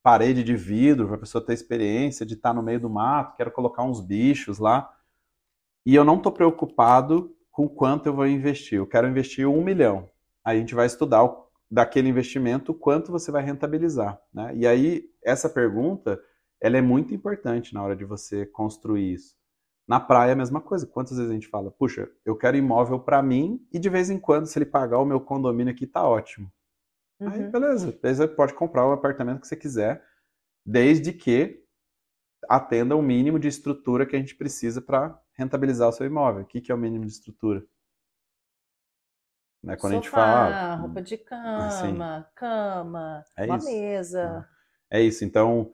[0.00, 3.50] parede de vidro, para a pessoa ter experiência de estar no meio do mato, quero
[3.50, 4.94] colocar uns bichos lá
[5.84, 8.78] e eu não estou preocupado com quanto eu vou investir.
[8.78, 10.08] Eu quero investir um milhão.
[10.44, 14.20] Aí a gente vai estudar o, daquele investimento quanto você vai rentabilizar.
[14.32, 14.54] Né?
[14.54, 16.20] E aí, essa pergunta
[16.60, 19.34] ela é muito importante na hora de você construir isso.
[19.86, 20.86] Na praia, a mesma coisa.
[20.86, 24.18] Quantas vezes a gente fala, puxa, eu quero imóvel para mim e de vez em
[24.18, 26.50] quando, se ele pagar o meu condomínio aqui, tá ótimo.
[27.20, 27.28] Uhum.
[27.28, 27.98] Aí, beleza.
[28.02, 30.02] Aí você pode comprar o apartamento que você quiser,
[30.64, 31.62] desde que
[32.48, 36.42] atenda o mínimo de estrutura que a gente precisa para rentabilizar o seu imóvel.
[36.42, 37.64] O que, que é o mínimo de estrutura?
[39.62, 39.76] Né?
[39.76, 40.74] Quando Sofá, a gente fala.
[40.76, 41.98] roupa de cama, assim,
[42.34, 43.66] cama, é uma isso.
[43.66, 44.48] mesa.
[44.90, 45.24] É isso.
[45.24, 45.72] Então,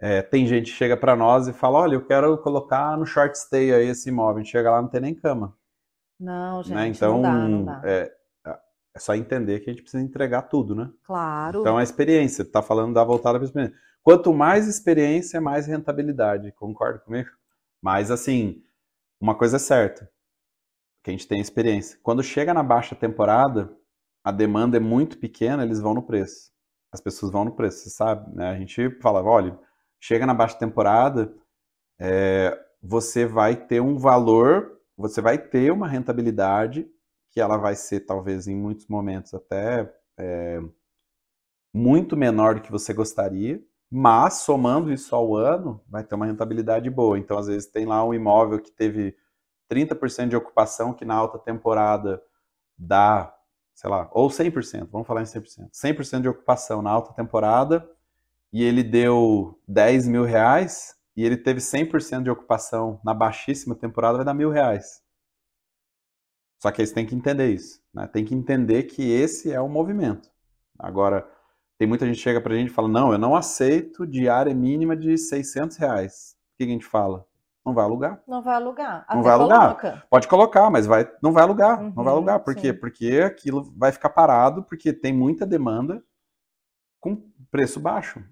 [0.00, 3.36] é, tem gente que chega para nós e fala: olha, eu quero colocar no short
[3.36, 4.36] stay aí esse imóvel.
[4.36, 5.56] A gente chega lá não tem nem cama.
[6.18, 6.88] Não, gente, né?
[6.88, 7.82] Então, não dá, não dá.
[7.84, 8.12] É,
[8.94, 10.90] é só entender que a gente precisa entregar tudo, né?
[11.04, 11.60] Claro.
[11.60, 13.76] Então, a experiência, tá falando da voltada para experiência.
[14.02, 16.52] Quanto mais experiência, mais rentabilidade.
[16.52, 17.30] Concorda comigo?
[17.80, 18.64] Mas, assim,
[19.20, 20.10] uma coisa é certa,
[21.02, 21.98] que a gente tem experiência.
[22.02, 23.72] Quando chega na baixa temporada,
[24.24, 26.50] a demanda é muito pequena, eles vão no preço.
[26.90, 28.50] As pessoas vão no preço, você sabe, né?
[28.50, 29.58] A gente fala, olha,
[30.00, 31.34] chega na baixa temporada,
[32.00, 36.88] é, você vai ter um valor, você vai ter uma rentabilidade
[37.30, 40.60] que ela vai ser, talvez, em muitos momentos até é,
[41.74, 46.88] muito menor do que você gostaria, mas somando isso ao ano, vai ter uma rentabilidade
[46.90, 47.18] boa.
[47.18, 49.16] Então, às vezes, tem lá um imóvel que teve
[49.70, 52.22] 30% de ocupação, que na alta temporada
[52.76, 53.34] dá,
[53.74, 55.70] sei lá, ou 100%, vamos falar em 100%.
[55.72, 57.88] 100% de ocupação na alta temporada,
[58.52, 64.16] e ele deu 10 mil reais, e ele teve 100% de ocupação na baixíssima temporada,
[64.18, 65.02] vai dar mil reais.
[66.62, 67.80] Só que aí você tem que entender isso.
[67.94, 68.06] Né?
[68.08, 70.28] Tem que entender que esse é o movimento.
[70.78, 71.28] Agora,
[71.78, 74.96] tem muita gente que chega pra gente e fala, não, eu não aceito diária mínima
[74.96, 76.36] de 600 reais.
[76.54, 77.24] O que a gente fala?
[77.64, 78.22] Não vai alugar.
[78.26, 79.06] Não vai alugar.
[79.12, 79.60] Não Até vai alugar.
[79.60, 80.06] coloca.
[80.10, 81.80] Pode colocar, mas vai, não vai alugar.
[81.82, 82.40] não vai Uhum, alugar.
[82.40, 82.72] Por quê?
[82.72, 82.78] sim.
[82.78, 86.02] Porque aquilo vai ficar parado, porque tem muita demanda
[87.00, 88.24] com preço baixo.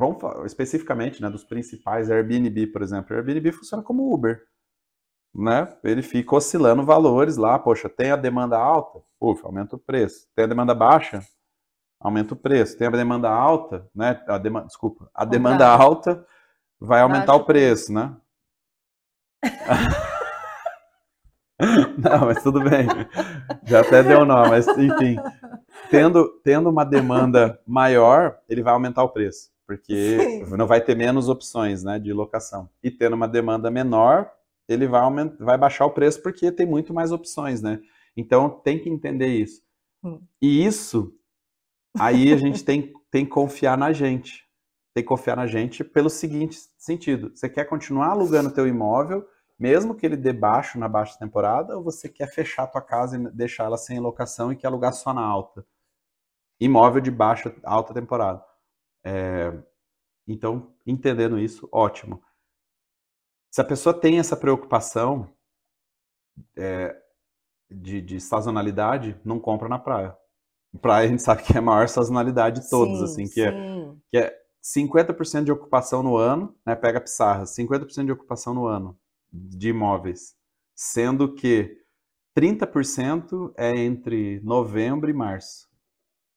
[0.00, 3.14] Vamos falar especificamente né, dos principais, Airbnb, por exemplo.
[3.14, 4.42] Airbnb funciona como Uber.
[5.34, 5.68] Né?
[5.84, 7.58] Ele fica oscilando valores lá.
[7.58, 9.02] Poxa, tem a demanda alta?
[9.20, 10.26] Ufa, aumenta o preço.
[10.34, 11.22] Tem a demanda baixa?
[12.00, 12.78] Aumenta o preço.
[12.78, 14.24] Tem a demanda alta, né?
[14.26, 16.26] A demanda, desculpa, a demanda alta
[16.80, 18.16] vai aumentar o preço, né?
[21.98, 22.86] Não, mas tudo bem.
[23.64, 25.18] Já até deu nó, mas enfim.
[25.90, 30.56] Tendo, tendo uma demanda maior, ele vai aumentar o preço, porque Sim.
[30.56, 32.68] não vai ter menos opções né, de locação.
[32.82, 34.28] E tendo uma demanda menor,
[34.68, 35.02] ele vai,
[35.38, 37.80] vai baixar o preço porque tem muito mais opções, né?
[38.16, 39.62] Então tem que entender isso.
[40.02, 40.20] Hum.
[40.42, 41.14] E isso,
[41.96, 44.44] aí a gente tem, tem que confiar na gente.
[44.92, 49.24] Tem que confiar na gente pelo seguinte sentido: você quer continuar alugando teu imóvel,
[49.56, 53.30] mesmo que ele dê baixo na baixa temporada, ou você quer fechar tua casa e
[53.30, 55.64] deixar ela sem locação e quer alugar só na alta?
[56.58, 58.49] Imóvel de baixa, alta temporada.
[59.04, 59.52] É,
[60.26, 62.22] então, entendendo isso, ótimo.
[63.50, 65.28] Se a pessoa tem essa preocupação
[66.56, 66.96] é,
[67.70, 70.16] de, de sazonalidade, não compra na praia.
[70.80, 73.50] Praia a gente sabe que é a maior sazonalidade de todos, Sim, assim, que é
[73.50, 74.00] sim.
[74.08, 76.76] que é 50% de ocupação no ano, né?
[76.76, 78.96] Pega a Pissarra, 50% de ocupação no ano
[79.32, 80.36] de imóveis,
[80.74, 81.78] sendo que
[82.36, 85.69] 30% é entre novembro e março.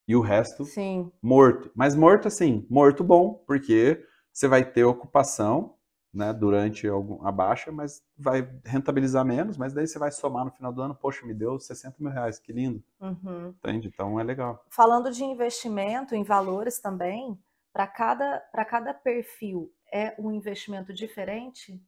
[0.06, 1.10] E o resto Sim.
[1.22, 1.70] morto.
[1.74, 5.76] Mas morto assim, morto bom, porque você vai ter ocupação,
[6.12, 10.52] né, durante algum, a baixa, mas vai rentabilizar menos, mas daí você vai somar no
[10.52, 13.54] final do ano, poxa, me deu 60 mil reais, que lindo, Uhum.
[13.58, 13.88] entende?
[13.88, 14.64] Então é legal.
[14.70, 17.38] Falando de investimento em valores também,
[17.72, 21.80] para cada, para cada perfil é um investimento diferente?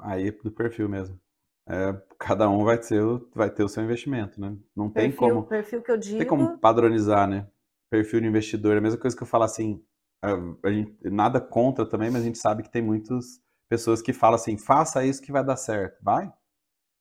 [0.00, 1.20] Aí do perfil mesmo.
[1.68, 4.56] É, cada um vai ter, o- vai ter o seu investimento, né?
[4.74, 6.18] Não tem Perfil, como, perfil que eu digo.
[6.18, 7.48] tem como padronizar, né?
[7.90, 9.82] Perfil de investidor, é a mesma coisa que eu falar assim,
[10.22, 10.32] a,
[10.68, 14.36] a gente, nada contra também, mas a gente sabe que tem muitas pessoas que falam
[14.36, 15.98] assim, faça isso que vai dar certo.
[16.02, 16.32] Vai?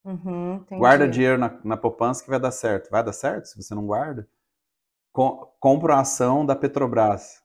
[0.04, 0.66] Uhum.
[0.76, 2.90] Guarda dinheiro na, na poupança que vai dar certo.
[2.90, 4.28] Vai dar certo se você não guarda?
[5.14, 7.44] Com, compra uma ação da Petrobras.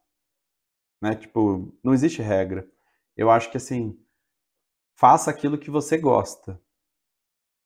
[1.01, 1.15] Né?
[1.15, 2.69] Tipo, não existe regra.
[3.17, 3.97] Eu acho que assim,
[4.97, 6.61] faça aquilo que você gosta.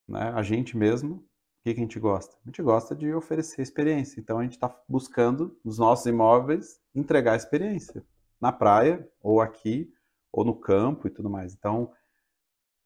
[0.08, 0.32] Né?
[0.34, 1.22] A gente mesmo, o
[1.62, 2.36] que, que a gente gosta?
[2.44, 4.20] A gente gosta de oferecer experiência.
[4.20, 8.04] Então a gente está buscando, nos nossos imóveis, entregar experiência.
[8.40, 9.92] Na praia, ou aqui,
[10.32, 11.54] ou no campo e tudo mais.
[11.54, 11.90] Então,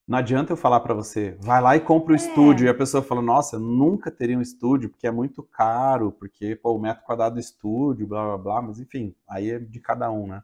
[0.09, 2.17] não adianta eu falar para você, vai lá e compra o É.
[2.17, 2.67] estúdio.
[2.67, 6.73] E a pessoa fala, nossa, nunca teria um estúdio, porque é muito caro, porque pô,
[6.75, 10.27] o metro quadrado do estúdio, blá blá blá, mas enfim, aí é de cada um,
[10.27, 10.43] né?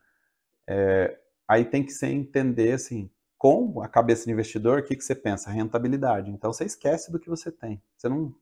[0.69, 5.05] É, aí tem que ser entender assim, com a cabeça de investidor, o que, que
[5.05, 5.51] você pensa?
[5.51, 6.31] Rentabilidade.
[6.31, 7.81] Então você esquece do que você tem.
[7.97, 8.35] Você não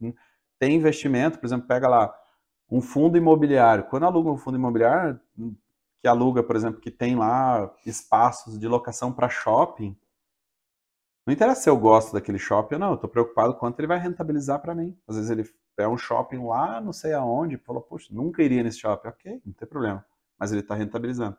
[0.58, 2.18] tem investimento, por exemplo, pega lá
[2.70, 3.84] um fundo imobiliário.
[3.84, 5.20] Quando aluga um fundo imobiliário,
[6.00, 9.96] que aluga, por exemplo, que tem lá espaços de locação para shopping,
[11.26, 13.98] não interessa se eu gosto daquele shopping ou não, eu estou preocupado quanto ele vai
[13.98, 14.96] rentabilizar para mim.
[15.06, 15.44] Às vezes ele
[15.76, 19.08] é um shopping lá, não sei aonde, falou, poxa, nunca iria nesse shopping.
[19.08, 20.06] Ok, não tem problema.
[20.38, 21.36] Mas ele está rentabilizando.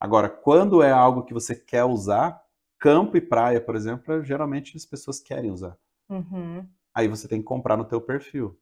[0.00, 2.45] Agora, quando é algo que você quer usar,
[2.78, 5.76] campo e praia, por exemplo, geralmente as pessoas querem usar.
[6.08, 6.66] Uhum.
[6.94, 8.58] Aí você tem que comprar no teu perfil.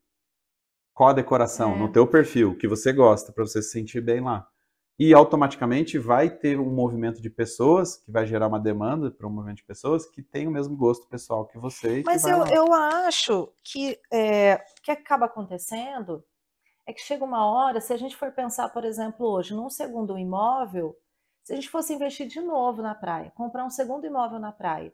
[0.92, 1.74] Qual a decoração?
[1.74, 1.78] É.
[1.78, 4.48] No teu perfil, que você gosta, para você se sentir bem lá.
[4.98, 9.30] e automaticamente vai ter um movimento de pessoas que vai gerar uma demanda para um
[9.30, 12.02] movimento de pessoas que tem o mesmo gosto pessoal que você.
[12.06, 16.24] Mas que eu, eu acho que é, o que acaba acontecendo
[16.86, 20.18] é que chega uma hora, se a gente for pensar, por exemplo, hoje, num segundo
[20.18, 20.94] imóvel,
[21.44, 24.92] se a gente fosse investir de novo na praia, comprar um segundo imóvel na praia,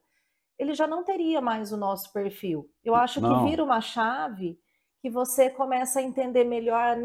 [0.58, 2.68] ele já não teria mais o nosso perfil.
[2.84, 3.44] Eu acho não.
[3.44, 4.60] que vira uma chave
[5.00, 6.98] que você começa a entender melhor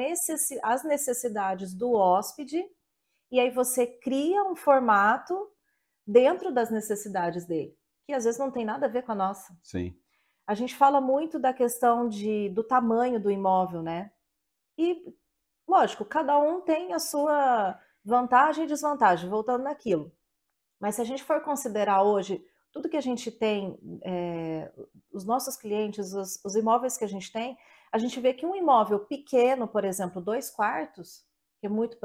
[0.64, 2.66] as necessidades do hóspede
[3.32, 5.50] e aí você cria um formato
[6.06, 9.58] dentro das necessidades dele, que às vezes não tem nada a ver com a nossa.
[9.64, 9.96] Sim.
[10.46, 14.12] A gente fala muito da questão de, do tamanho do imóvel, né?
[14.78, 15.02] E,
[15.68, 20.12] lógico, cada um tem a sua vantagem e desvantagem, voltando naquilo.
[20.80, 24.72] Mas se a gente for considerar hoje tudo que a gente tem, é,
[25.12, 27.58] os nossos clientes, os, os, imóveis que a gente tem,
[27.92, 31.24] a gente vê que um imóvel pequeno, por exemplo, dois quartos,
[31.60, 31.98] que é muito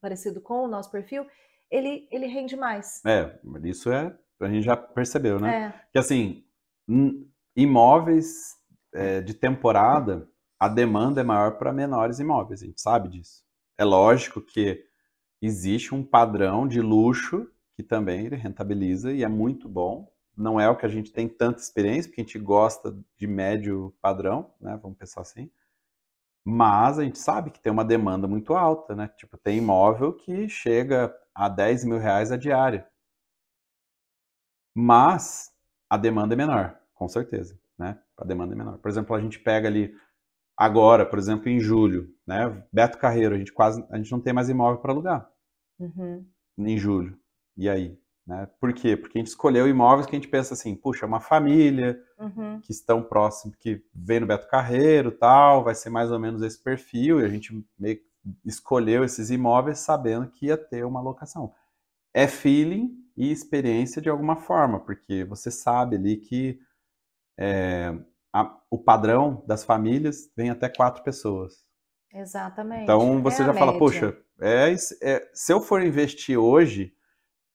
[0.00, 1.26] parecido com o nosso perfil,
[1.70, 3.02] ele, ele rende mais.
[3.04, 5.74] É, isso é, a gente já percebeu, né?
[5.74, 5.88] É.
[5.92, 6.44] Que assim,
[7.56, 8.54] imóveis
[8.92, 10.28] é, de temporada,
[10.60, 13.42] a demanda é maior para menores imóveis, a gente sabe disso.
[13.78, 14.87] É lógico que
[15.40, 20.12] existe um padrão de luxo que também ele rentabiliza e é muito bom.
[20.36, 23.94] Não é o que a gente tem tanta experiência, porque a gente gosta de médio
[24.00, 24.78] padrão, né?
[24.82, 25.50] Vamos pensar assim.
[26.44, 29.08] Mas a gente sabe que tem uma demanda muito alta, né?
[29.16, 32.88] Tipo, tem imóvel que chega a 10 mil reais a diária.
[34.74, 35.52] Mas
[35.90, 37.98] a demanda é menor, com certeza, né?
[38.16, 38.78] A demanda é menor.
[38.78, 39.94] Por exemplo, a gente pega ali
[40.58, 42.64] agora, por exemplo, em julho, né?
[42.72, 45.30] Beto Carreiro, a gente quase, a gente não tem mais imóvel para alugar
[45.78, 46.26] uhum.
[46.58, 47.16] em julho.
[47.56, 47.96] E aí,
[48.26, 48.48] né?
[48.60, 48.96] Por quê?
[48.96, 52.60] Porque a gente escolheu imóveis que a gente pensa assim, puxa, é uma família uhum.
[52.60, 56.60] que estão próximo, que vem no Beto Carreiro, tal, vai ser mais ou menos esse
[56.60, 57.20] perfil.
[57.20, 58.00] E a gente meio
[58.44, 61.54] escolheu esses imóveis sabendo que ia ter uma locação.
[62.12, 66.58] É feeling e experiência de alguma forma, porque você sabe ali que
[67.38, 67.96] é,
[68.32, 71.66] a, o padrão das famílias vem até quatro pessoas.
[72.12, 72.82] Exatamente.
[72.82, 76.94] Então você é já fala, poxa, é, é, se eu for investir hoje,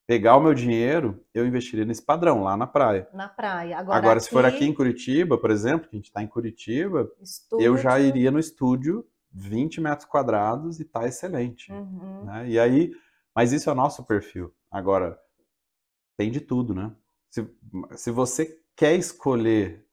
[0.06, 3.08] pegar o meu dinheiro, eu investiria nesse padrão, lá na praia.
[3.14, 3.78] Na praia.
[3.78, 4.26] Agora, Agora aqui...
[4.26, 7.66] se for aqui em Curitiba, por exemplo, que a gente está em Curitiba, estúdio...
[7.66, 11.72] eu já iria no estúdio 20 metros quadrados e tá excelente.
[11.72, 12.26] Uhum.
[12.26, 12.50] Né?
[12.50, 12.92] E aí,
[13.36, 14.54] mas isso é o nosso perfil.
[14.70, 15.18] Agora,
[16.18, 16.94] tem de tudo, né?
[17.30, 17.48] Se,
[17.96, 19.88] se você quer escolher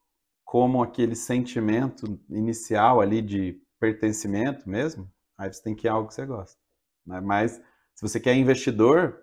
[0.51, 6.13] como aquele sentimento inicial ali de pertencimento mesmo, aí você tem que ir algo que
[6.13, 6.59] você gosta.
[7.05, 7.21] Né?
[7.21, 7.53] Mas
[7.95, 9.17] se você quer investidor,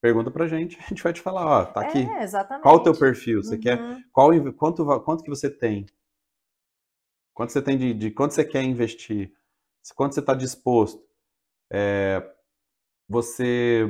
[0.00, 1.98] pergunta pra gente, a gente vai te falar, ó, tá aqui.
[1.98, 2.62] É, exatamente.
[2.62, 3.42] Qual o teu perfil?
[3.42, 3.60] Você uhum.
[3.60, 3.78] quer
[4.12, 5.84] qual quanto quanto que você tem?
[7.34, 9.32] Quanto você tem de, de quanto você quer investir?
[9.96, 11.04] Quanto você está disposto?
[11.72, 12.22] É,
[13.08, 13.84] você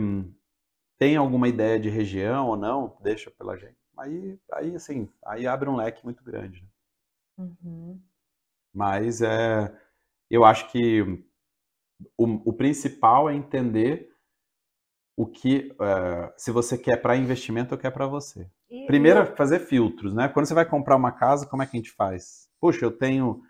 [0.96, 2.96] tem alguma ideia de região ou não?
[3.02, 3.76] Deixa pela gente.
[3.98, 6.66] Aí, aí assim, aí abre um leque muito grande.
[7.38, 8.00] Uhum.
[8.74, 9.72] Mas é,
[10.30, 11.02] eu acho que
[12.16, 14.08] o, o principal é entender
[15.16, 18.48] o que, uh, se você quer para investimento ou quer para você.
[18.70, 19.36] E, Primeiro, e...
[19.36, 20.28] fazer filtros, né?
[20.28, 22.48] Quando você vai comprar uma casa, como é que a gente faz?
[22.60, 23.42] Puxa, eu tenho,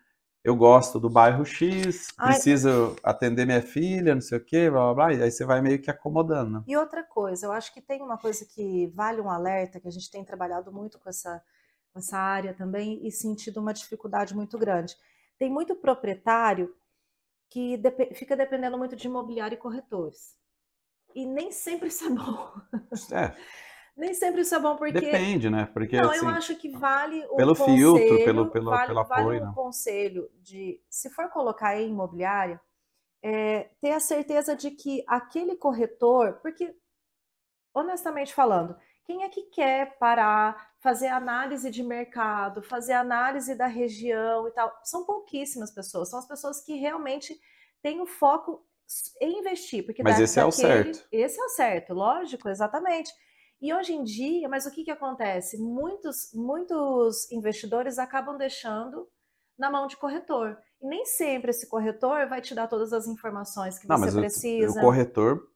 [0.43, 4.95] eu gosto do bairro X, Ai, preciso atender minha filha, não sei o quê, blá,
[4.95, 6.65] blá, blá, e aí você vai meio que acomodando.
[6.67, 9.93] E outra coisa, eu acho que tem uma coisa que vale um alerta, que a
[9.93, 11.43] gente tem trabalhado muito com essa
[11.95, 14.97] essa área também e sentido uma dificuldade muito grande.
[15.39, 16.75] Tem muito proprietário
[17.51, 20.37] que dep fica dependendo muito de imobiliário e corretores.
[21.15, 22.53] E nem sempre isso é bom.
[23.13, 23.35] É.
[23.97, 25.67] nem sempre isso é bom porque depende, né?
[25.73, 29.01] Porque não, assim, eu acho que vale o pelo conselho, filtro, pelo pelo, vale, pelo
[29.01, 29.47] apoio, vale né?
[29.49, 32.61] um conselho de se for colocar em imobiliária,
[33.23, 36.75] é, ter a certeza de que aquele corretor, porque
[37.75, 44.47] honestamente falando, quem é que quer parar, fazer análise de mercado, fazer análise da região
[44.47, 44.73] e tal?
[44.85, 47.39] São pouquíssimas pessoas, são as pessoas que realmente
[47.83, 48.65] têm o foco
[49.21, 49.85] em investir.
[49.85, 51.09] Porque mas esse daquele, é o certo.
[51.13, 53.13] Esse é o certo, lógico, exatamente.
[53.61, 55.59] E hoje em dia, mas o que, que acontece?
[55.59, 59.09] Muitos, muitos investidores acabam deixando
[59.59, 60.57] na mão de corretor.
[60.81, 64.79] E nem sempre esse corretor vai te dar todas as informações que não, você precisa.
[64.79, 65.51] O, o corretor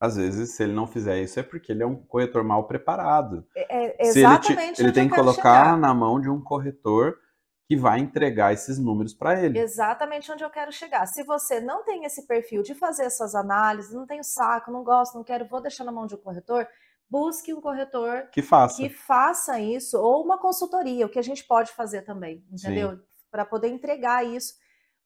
[0.00, 3.44] às vezes, se ele não fizer isso, é porque ele é um corretor mal preparado.
[3.56, 4.80] É, é exatamente.
[4.80, 5.76] Ele, ele tem que colocar chegar.
[5.76, 7.18] na mão de um corretor
[7.66, 9.58] que vai entregar esses números para ele.
[9.58, 11.04] Exatamente onde eu quero chegar.
[11.06, 14.82] Se você não tem esse perfil de fazer essas análises, não tem o saco, não
[14.82, 16.66] gosto, não quero, vou deixar na mão de um corretor,
[17.10, 21.44] busque um corretor que faça, que faça isso, ou uma consultoria, o que a gente
[21.44, 22.98] pode fazer também, entendeu?
[23.30, 24.54] Para poder entregar isso.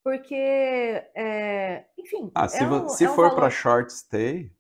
[0.05, 2.31] Porque, é, enfim.
[2.35, 4.53] Ah, se, é um, se é um for para short stay,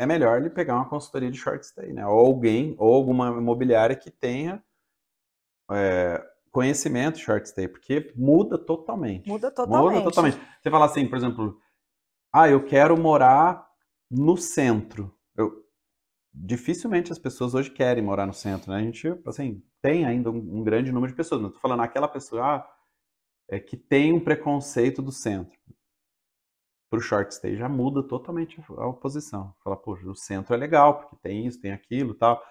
[0.00, 2.06] é melhor ele pegar uma consultoria de short stay, né?
[2.06, 4.64] Ou alguém, ou alguma imobiliária que tenha
[5.70, 9.28] é, conhecimento de short stay, porque muda totalmente.
[9.28, 9.92] Muda totalmente.
[9.92, 10.40] Muda totalmente.
[10.62, 11.60] Você fala assim, por exemplo,
[12.32, 13.68] ah, eu quero morar
[14.10, 15.14] no centro.
[15.36, 15.52] Eu,
[16.32, 18.78] dificilmente as pessoas hoje querem morar no centro, né?
[18.78, 21.42] A gente, assim, tem ainda um, um grande número de pessoas.
[21.42, 22.68] Não estou falando aquela pessoa ah,
[23.50, 25.58] é, que tem um preconceito do centro.
[26.90, 29.54] Para o short stay já muda totalmente a oposição.
[29.62, 32.42] Fala, poxa, o centro é legal, porque tem isso, tem aquilo tal.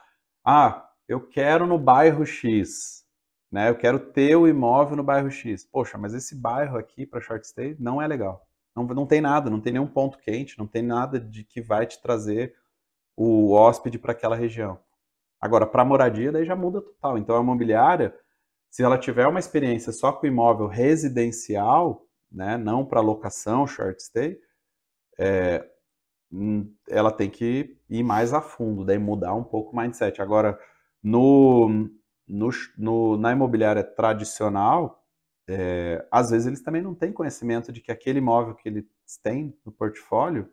[0.45, 3.03] Ah, eu quero no bairro X,
[3.51, 3.69] né?
[3.69, 5.65] Eu quero ter o imóvel no bairro X.
[5.65, 8.47] Poxa, mas esse bairro aqui para short stay não é legal.
[8.75, 11.85] Não, não tem nada, não tem nenhum ponto quente, não tem nada de que vai
[11.85, 12.55] te trazer
[13.17, 14.79] o hóspede para aquela região.
[15.41, 17.17] Agora, para moradia, daí já muda total.
[17.17, 18.15] Então, a imobiliária,
[18.69, 24.39] se ela tiver uma experiência só com imóvel residencial, né, não para locação, short stay,
[25.17, 25.67] é,
[26.32, 30.21] hum, ela tem que ir mais a fundo, daí mudar um pouco o mindset.
[30.21, 30.59] Agora,
[31.03, 31.89] no,
[32.27, 35.03] no, no na imobiliária tradicional,
[35.47, 38.86] é, às vezes eles também não têm conhecimento de que aquele imóvel que eles
[39.23, 40.47] têm no portfólio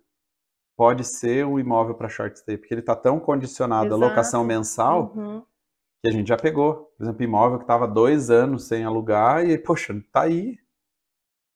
[0.77, 4.05] pode ser um imóvel para short stay, porque ele está tão condicionado Exato.
[4.05, 5.43] à locação mensal uhum.
[6.03, 6.93] que a gente já pegou.
[6.97, 10.59] Por exemplo, imóvel que estava dois anos sem alugar e, poxa, está aí.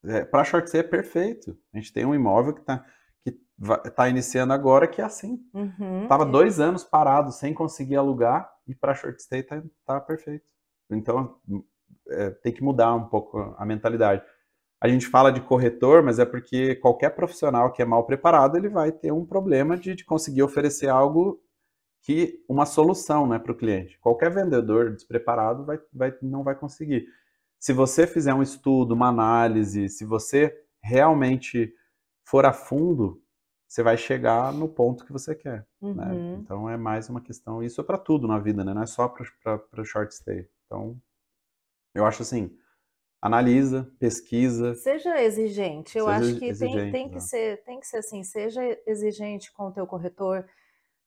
[0.04, 1.58] É, para short stay é perfeito.
[1.72, 2.84] A gente tem um imóvel que está
[3.22, 3.38] que
[3.94, 5.38] tá iniciando agora que é assim.
[5.52, 6.08] Uhum.
[6.08, 10.46] Tava dois anos parado sem conseguir alugar e para short stay tá, tá perfeito.
[10.90, 11.38] Então
[12.08, 14.22] é, tem que mudar um pouco a mentalidade
[14.80, 18.68] a gente fala de corretor, mas é porque qualquer profissional que é mal preparado, ele
[18.68, 21.38] vai ter um problema de, de conseguir oferecer algo
[22.02, 23.98] que uma solução né, para o cliente.
[24.00, 27.06] Qualquer vendedor despreparado vai, vai, não vai conseguir.
[27.60, 31.72] Se você fizer um estudo, uma análise, se você realmente
[32.24, 33.22] for a fundo,
[33.68, 35.66] você vai chegar no ponto que você quer.
[35.80, 35.88] Né?
[35.88, 35.94] Uhum.
[35.94, 36.38] Né?
[36.42, 37.62] Então é mais uma questão.
[37.62, 38.72] Isso é para tudo na vida, né?
[38.72, 40.48] não é só para o short stay.
[40.66, 41.00] Então,
[41.94, 42.56] eu acho assim
[43.22, 44.74] analisa, pesquisa.
[44.74, 45.98] Seja exigente.
[45.98, 47.20] Eu seja acho que tem, tem, que né?
[47.20, 50.46] ser, tem que ser assim, seja exigente com o teu corretor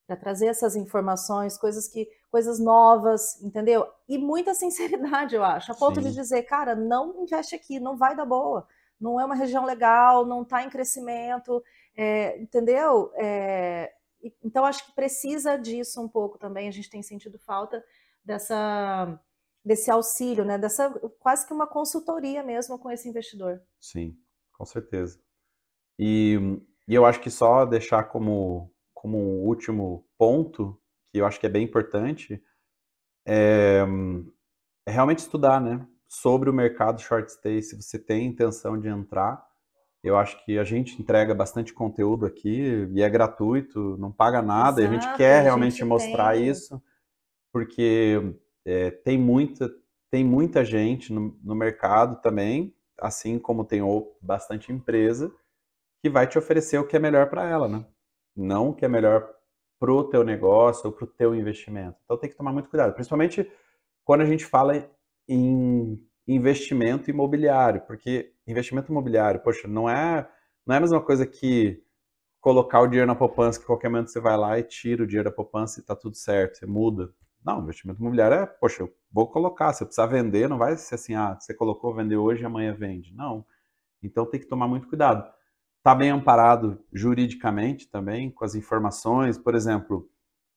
[0.06, 3.88] para trazer essas informações, coisas que, coisas novas, entendeu?
[4.08, 6.10] E muita sinceridade, eu acho, a ponto Sim.
[6.10, 8.68] de dizer, cara, não investe aqui, não vai dar boa,
[9.00, 11.64] não é uma região legal, não está em crescimento,
[11.96, 13.12] é, entendeu?
[13.16, 13.94] É,
[14.44, 16.68] então acho que precisa disso um pouco também.
[16.68, 17.84] A gente tem sentido falta
[18.24, 19.20] dessa
[19.66, 20.58] desse auxílio, né?
[20.58, 20.90] Dessa
[21.20, 23.62] quase que uma consultoria mesmo com esse investidor.
[23.80, 24.18] Sim,
[24.52, 25.20] com certeza.
[25.98, 26.38] E,
[26.86, 28.73] e eu acho que só deixar como,
[29.04, 30.80] como um último ponto,
[31.12, 32.42] que eu acho que é bem importante,
[33.28, 33.86] é,
[34.88, 35.86] é realmente estudar, né?
[36.08, 39.46] Sobre o mercado short stay, se você tem intenção de entrar,
[40.02, 44.82] eu acho que a gente entrega bastante conteúdo aqui e é gratuito, não paga nada,
[44.82, 46.48] Exato, e a gente quer a realmente gente mostrar tem.
[46.48, 46.82] isso,
[47.52, 49.70] porque é, tem, muita,
[50.10, 53.82] tem muita gente no, no mercado também, assim como tem
[54.22, 55.30] bastante empresa,
[56.02, 57.86] que vai te oferecer o que é melhor para ela, né?
[58.36, 59.30] Não que é melhor
[59.80, 61.98] para o teu negócio ou para o teu investimento.
[62.06, 63.50] Então tem que tomar muito cuidado, principalmente
[64.06, 64.90] quando a gente fala
[65.28, 70.28] em investimento imobiliário, porque investimento imobiliário, poxa, não é,
[70.66, 71.84] não é a mesma coisa que
[72.40, 75.30] colocar o dinheiro na poupança, que qualquer momento você vai lá e tira o dinheiro
[75.30, 77.14] da poupança e está tudo certo, você muda.
[77.46, 80.96] Não, investimento imobiliário é, poxa, eu vou colocar, se eu precisar vender, não vai ser
[80.96, 83.14] assim, ah, você colocou, vender hoje e amanhã vende.
[83.14, 83.46] Não.
[84.02, 85.30] Então tem que tomar muito cuidado.
[85.84, 90.10] Está bem amparado juridicamente também, com as informações, por exemplo,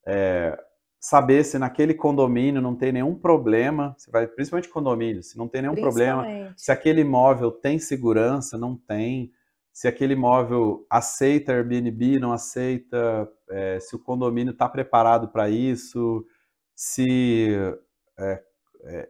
[0.07, 0.57] é,
[1.01, 5.63] saber se naquele condomínio não tem nenhum problema, se vai, principalmente condomínio, se não tem
[5.63, 6.25] nenhum problema,
[6.57, 9.33] se aquele imóvel tem segurança, não tem,
[9.73, 16.25] se aquele imóvel aceita Airbnb, não aceita, é, se o condomínio está preparado para isso,
[16.73, 17.49] se
[18.17, 18.43] é,
[18.85, 19.09] é,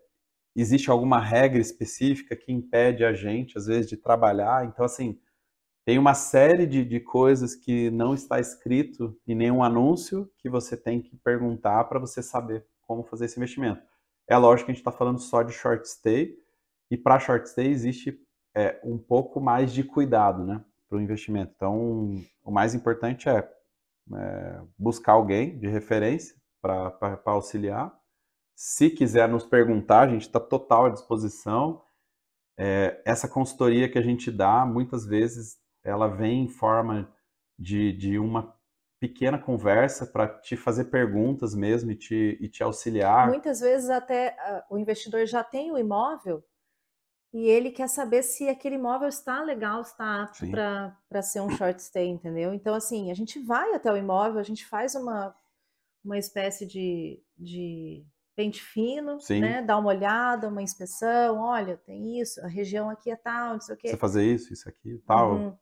[0.57, 4.65] existe alguma regra específica que impede a gente, às vezes, de trabalhar.
[4.65, 5.19] Então, assim,
[5.87, 10.77] tem uma série de, de coisas que não está escrito em nenhum anúncio que você
[10.77, 13.81] tem que perguntar para você saber como fazer esse investimento.
[14.29, 16.37] É lógico que a gente está falando só de short stay,
[16.91, 18.21] e para short stay existe
[18.53, 21.53] é, um pouco mais de cuidado né, para o investimento.
[21.55, 23.49] Então, o mais importante é,
[24.13, 27.97] é buscar alguém de referência para auxiliar.
[28.57, 31.81] Se quiser nos perguntar, a gente está total à disposição.
[32.59, 37.09] É, essa consultoria que a gente dá, muitas vezes, ela vem em forma
[37.59, 38.55] de, de uma
[38.99, 43.29] pequena conversa para te fazer perguntas mesmo e te, e te auxiliar.
[43.29, 44.37] Muitas vezes até
[44.71, 46.43] uh, o investidor já tem o imóvel
[47.33, 51.83] e ele quer saber se aquele imóvel está legal, está apto para ser um short
[51.83, 52.55] stay, entendeu?
[52.55, 55.37] Então, assim, a gente vai até o imóvel, a gente faz uma,
[56.03, 58.07] uma espécie de, de
[58.37, 59.41] pente fino, Sim.
[59.41, 59.63] né?
[59.63, 63.75] Dá uma olhada, uma inspeção, olha, tem isso, a região aqui é tal, não sei
[63.75, 63.89] o quê.
[63.89, 65.33] Você fazer isso, isso aqui, tal.
[65.33, 65.57] Uhum.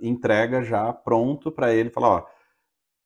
[0.00, 2.26] entrega já pronto para ele falar, ó,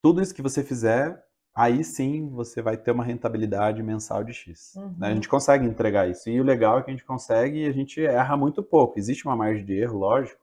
[0.00, 1.22] tudo isso que você fizer
[1.54, 4.74] aí sim você vai ter uma rentabilidade mensal de X.
[4.76, 4.94] Uhum.
[4.98, 5.08] Né?
[5.08, 6.30] A gente consegue entregar isso.
[6.30, 8.98] E o legal é que a gente consegue e a gente erra muito pouco.
[8.98, 10.40] Existe uma margem de erro, lógico,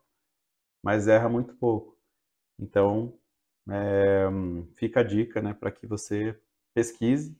[0.84, 1.98] mas erra muito pouco.
[2.60, 3.14] Então,
[3.70, 4.28] é,
[4.76, 6.38] fica a dica né, para que você
[6.74, 7.39] pesquise,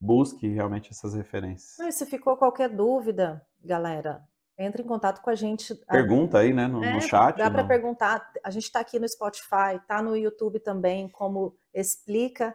[0.00, 1.78] busque realmente essas referências.
[1.80, 4.22] E se ficou qualquer dúvida, galera,
[4.58, 5.74] entre em contato com a gente.
[5.86, 7.36] Pergunta aí, né, no, é, no chat.
[7.36, 8.30] Dá para perguntar.
[8.44, 12.54] A gente está aqui no Spotify, está no YouTube também, como explica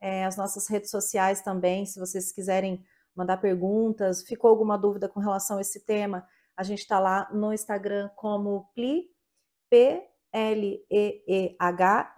[0.00, 2.84] é, as nossas redes sociais também, se vocês quiserem
[3.16, 6.26] mandar perguntas, ficou alguma dúvida com relação a esse tema,
[6.56, 9.08] a gente está lá no Instagram como pli,
[9.70, 10.14] P-L-E-E-H,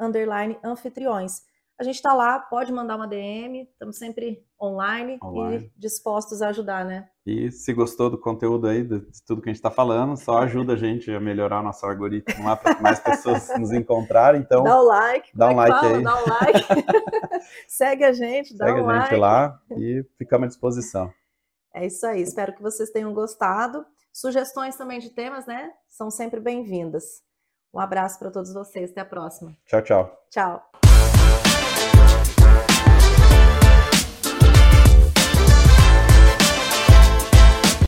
[0.01, 1.43] underline anfitriões.
[1.79, 6.49] A gente está lá, pode mandar uma DM, estamos sempre online, online, e dispostos a
[6.49, 7.07] ajudar, né?
[7.27, 10.72] E se gostou do conteúdo aí, de tudo que a gente está falando, só ajuda
[10.72, 14.41] a gente a melhorar o nosso algoritmo lá para que mais pessoas nos encontrarem.
[14.41, 15.97] Então, dá o like, dá um é like fala?
[15.97, 16.03] aí.
[16.03, 16.87] Dá um like.
[17.68, 19.09] Segue a gente, dá Segue um like.
[19.09, 21.12] Segue a gente lá e ficamos à disposição.
[21.74, 23.85] É isso aí, espero que vocês tenham gostado.
[24.11, 25.70] Sugestões também de temas, né?
[25.91, 27.22] São sempre bem-vindas.
[27.74, 29.55] Um abraço para todos vocês, até a próxima.
[29.66, 30.18] Tchau, tchau.
[30.31, 30.86] Tchau.